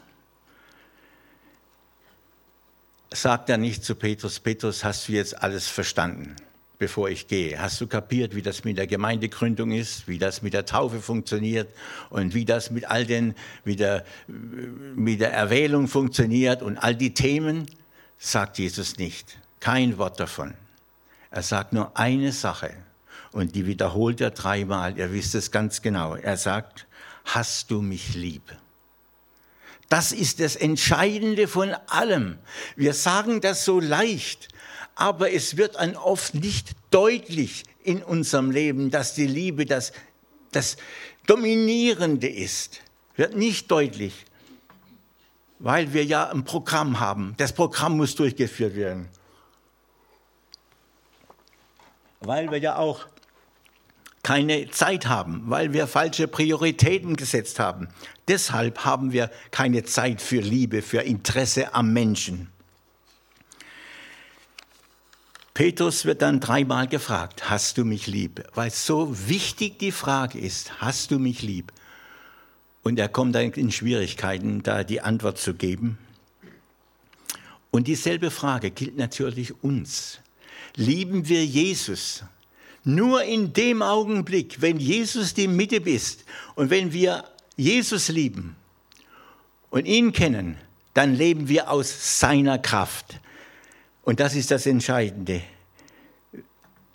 sagt 3.13 3.51
er 3.51 3.59
nicht 3.59 3.85
zu 3.85 3.95
Petrus, 3.95 4.39
Petrus, 4.41 4.85
hast 4.85 5.09
du 5.09 5.13
jetzt 5.13 5.43
alles 5.43 5.67
verstanden? 5.67 6.37
Bevor 6.81 7.11
ich 7.11 7.29
gehe. 7.29 7.61
Hast 7.61 7.81
du 7.81 7.87
kapiert, 7.87 8.35
wie 8.35 8.43
das 8.43 8.65
mit 8.65 8.79
der 8.79 8.89
Gemeindegründung 8.89 9.71
ist, 9.71 10.09
wie 10.09 10.19
das 10.19 10.43
mit 10.43 10.55
der 10.55 10.65
Taufe 10.65 11.01
funktioniert 11.01 11.73
und 12.09 12.35
wie 12.35 12.45
das 12.45 12.71
mit 12.71 12.91
all 12.91 13.05
den, 13.07 13.35
mit 13.65 13.79
der, 13.79 14.05
mit 14.27 15.21
der 15.21 15.33
Erwählung 15.33 15.87
funktioniert 15.87 16.63
und 16.63 16.79
all 16.79 16.97
die 16.97 17.15
Themen? 17.15 17.67
Sagt 18.19 18.59
Jesus 18.59 18.97
nicht. 18.97 19.39
Kein 19.61 19.99
Wort 19.99 20.19
davon. 20.19 20.55
Er 21.31 21.43
sagt 21.43 21.75
nur 21.75 21.97
eine 21.99 22.33
Sache 22.33 22.75
und 23.31 23.55
die 23.55 23.67
wiederholt 23.67 24.21
er 24.23 24.31
dreimal. 24.31 24.99
Ihr 24.99 25.13
wisst 25.13 25.35
es 25.35 25.51
ganz 25.51 25.83
genau. 25.83 26.17
Er 26.17 26.39
sagt, 26.39 26.87
hast 27.27 27.71
du 27.71 27.83
mich 27.83 28.15
lieb? 28.15 28.43
Das 29.91 30.13
ist 30.13 30.41
das 30.41 30.57
Entscheidende 30.57 31.47
von 31.47 31.75
allem. 31.89 32.39
Wir 32.75 32.95
sagen 32.95 33.43
das 33.43 33.67
so 33.67 33.81
leicht, 33.81 34.49
aber 35.01 35.33
es 35.33 35.57
wird 35.57 35.77
an 35.77 35.97
oft 35.97 36.35
nicht 36.35 36.73
deutlich 36.91 37.65
in 37.83 38.03
unserem 38.03 38.51
Leben, 38.51 38.91
dass 38.91 39.15
die 39.15 39.27
Liebe 39.27 39.65
das, 39.65 39.93
das 40.53 40.77
Dominierende 41.27 42.29
ist. 42.29 42.83
Wird 43.17 43.35
nicht 43.35 43.71
deutlich, 43.71 44.27
weil 45.59 45.95
wir 45.95 46.05
ja 46.05 46.29
ein 46.29 46.45
Programm 46.45 47.01
haben. 47.01 47.35
Das 47.39 47.55
Programm 47.55 47.97
muss 47.97 48.15
durchgeführt 48.15 48.77
werden. 48.77 49.09
Weil 52.21 52.51
wir 52.51 52.59
ja 52.59 52.77
auch 52.77 53.07
keine 54.23 54.71
Zeit 54.71 55.07
haben, 55.07 55.45
weil 55.47 55.73
wir 55.73 55.87
falsche 55.87 56.29
Prioritäten 56.29 57.17
gesetzt 57.17 57.59
haben. 57.59 57.89
Deshalb 58.29 58.85
haben 58.85 59.13
wir 59.13 59.31
keine 59.51 59.83
Zeit 59.85 60.21
für 60.21 60.41
Liebe, 60.41 60.83
für 60.83 61.01
Interesse 61.01 61.75
am 61.75 61.95
Menschen. 61.95 62.53
Petrus 65.61 66.07
wird 66.07 66.23
dann 66.23 66.41
dreimal 66.41 66.89
gefragt, 66.89 67.51
hast 67.51 67.77
du 67.77 67.85
mich 67.85 68.07
lieb? 68.07 68.49
Weil 68.55 68.71
so 68.71 69.15
wichtig 69.29 69.79
die 69.79 69.93
Frage 69.93 70.39
ist, 70.39 70.81
hast 70.81 71.11
du 71.11 71.19
mich 71.19 71.43
lieb? 71.43 71.71
Und 72.83 72.99
er 72.99 73.11
kommt 73.11 73.35
dann 73.35 73.53
in 73.53 73.71
Schwierigkeiten, 73.71 74.63
da 74.63 74.85
die 74.85 75.03
Antwort 75.03 75.37
zu 75.37 75.53
geben. 75.53 75.99
Und 77.71 77.89
dieselbe 77.89 78.31
Frage 78.31 78.71
gilt 78.71 78.97
natürlich 78.97 79.63
uns. 79.63 80.21
Lieben 80.77 81.29
wir 81.29 81.45
Jesus? 81.45 82.25
Nur 82.83 83.25
in 83.25 83.53
dem 83.53 83.83
Augenblick, 83.83 84.63
wenn 84.63 84.79
Jesus 84.79 85.35
die 85.35 85.47
Mitte 85.47 85.77
ist 85.77 86.25
und 86.55 86.71
wenn 86.71 86.95
wir 86.95 87.25
Jesus 87.59 88.09
lieben 88.09 88.57
und 89.69 89.85
ihn 89.85 90.13
kennen, 90.13 90.57
dann 90.95 91.15
leben 91.15 91.49
wir 91.49 91.71
aus 91.71 92.19
seiner 92.19 92.59
Kraft. 92.59 93.21
Und 94.03 94.21
das 94.21 94.35
ist 94.35 94.51
das 94.51 94.67
Entscheidende. 94.67 95.43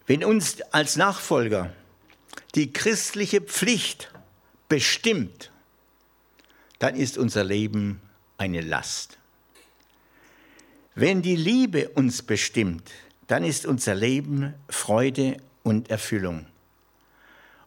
Wenn 0.07 0.23
uns 0.23 0.61
als 0.71 0.95
Nachfolger 0.95 1.73
die 2.55 2.71
christliche 2.71 3.41
Pflicht 3.41 4.11
bestimmt, 4.69 5.51
dann 6.79 6.95
ist 6.95 7.17
unser 7.17 7.43
Leben 7.43 8.01
eine 8.37 8.61
Last. 8.61 9.17
Wenn 10.93 11.21
die 11.21 11.35
Liebe 11.35 11.89
uns 11.89 12.21
bestimmt, 12.21 12.91
dann 13.27 13.43
ist 13.43 13.65
unser 13.65 13.95
Leben 13.95 14.53
Freude 14.69 15.37
und 15.63 15.89
Erfüllung. 15.89 16.45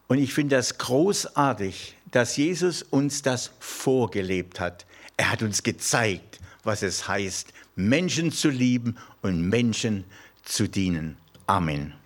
Und 0.07 0.18
ich 0.18 0.33
finde 0.33 0.57
das 0.57 0.79
großartig, 0.79 1.94
dass 2.11 2.37
Jesus 2.37 2.83
uns 2.83 3.22
das 3.22 3.51
vorgelebt 3.61 4.61
hat. 4.61 4.87
Er 5.16 5.31
hat 5.31 5.42
uns 5.42 5.62
gezeigt, 5.62 6.38
was 6.64 6.83
es 6.83 7.09
heißt, 7.09 7.53
Menschen 7.78 8.32
zu 8.32 8.50
lieben 8.50 8.96
und 9.22 9.48
Menschen 9.48 10.04
zu 10.42 10.68
dienen. 10.68 11.16
Amen. 11.46 11.97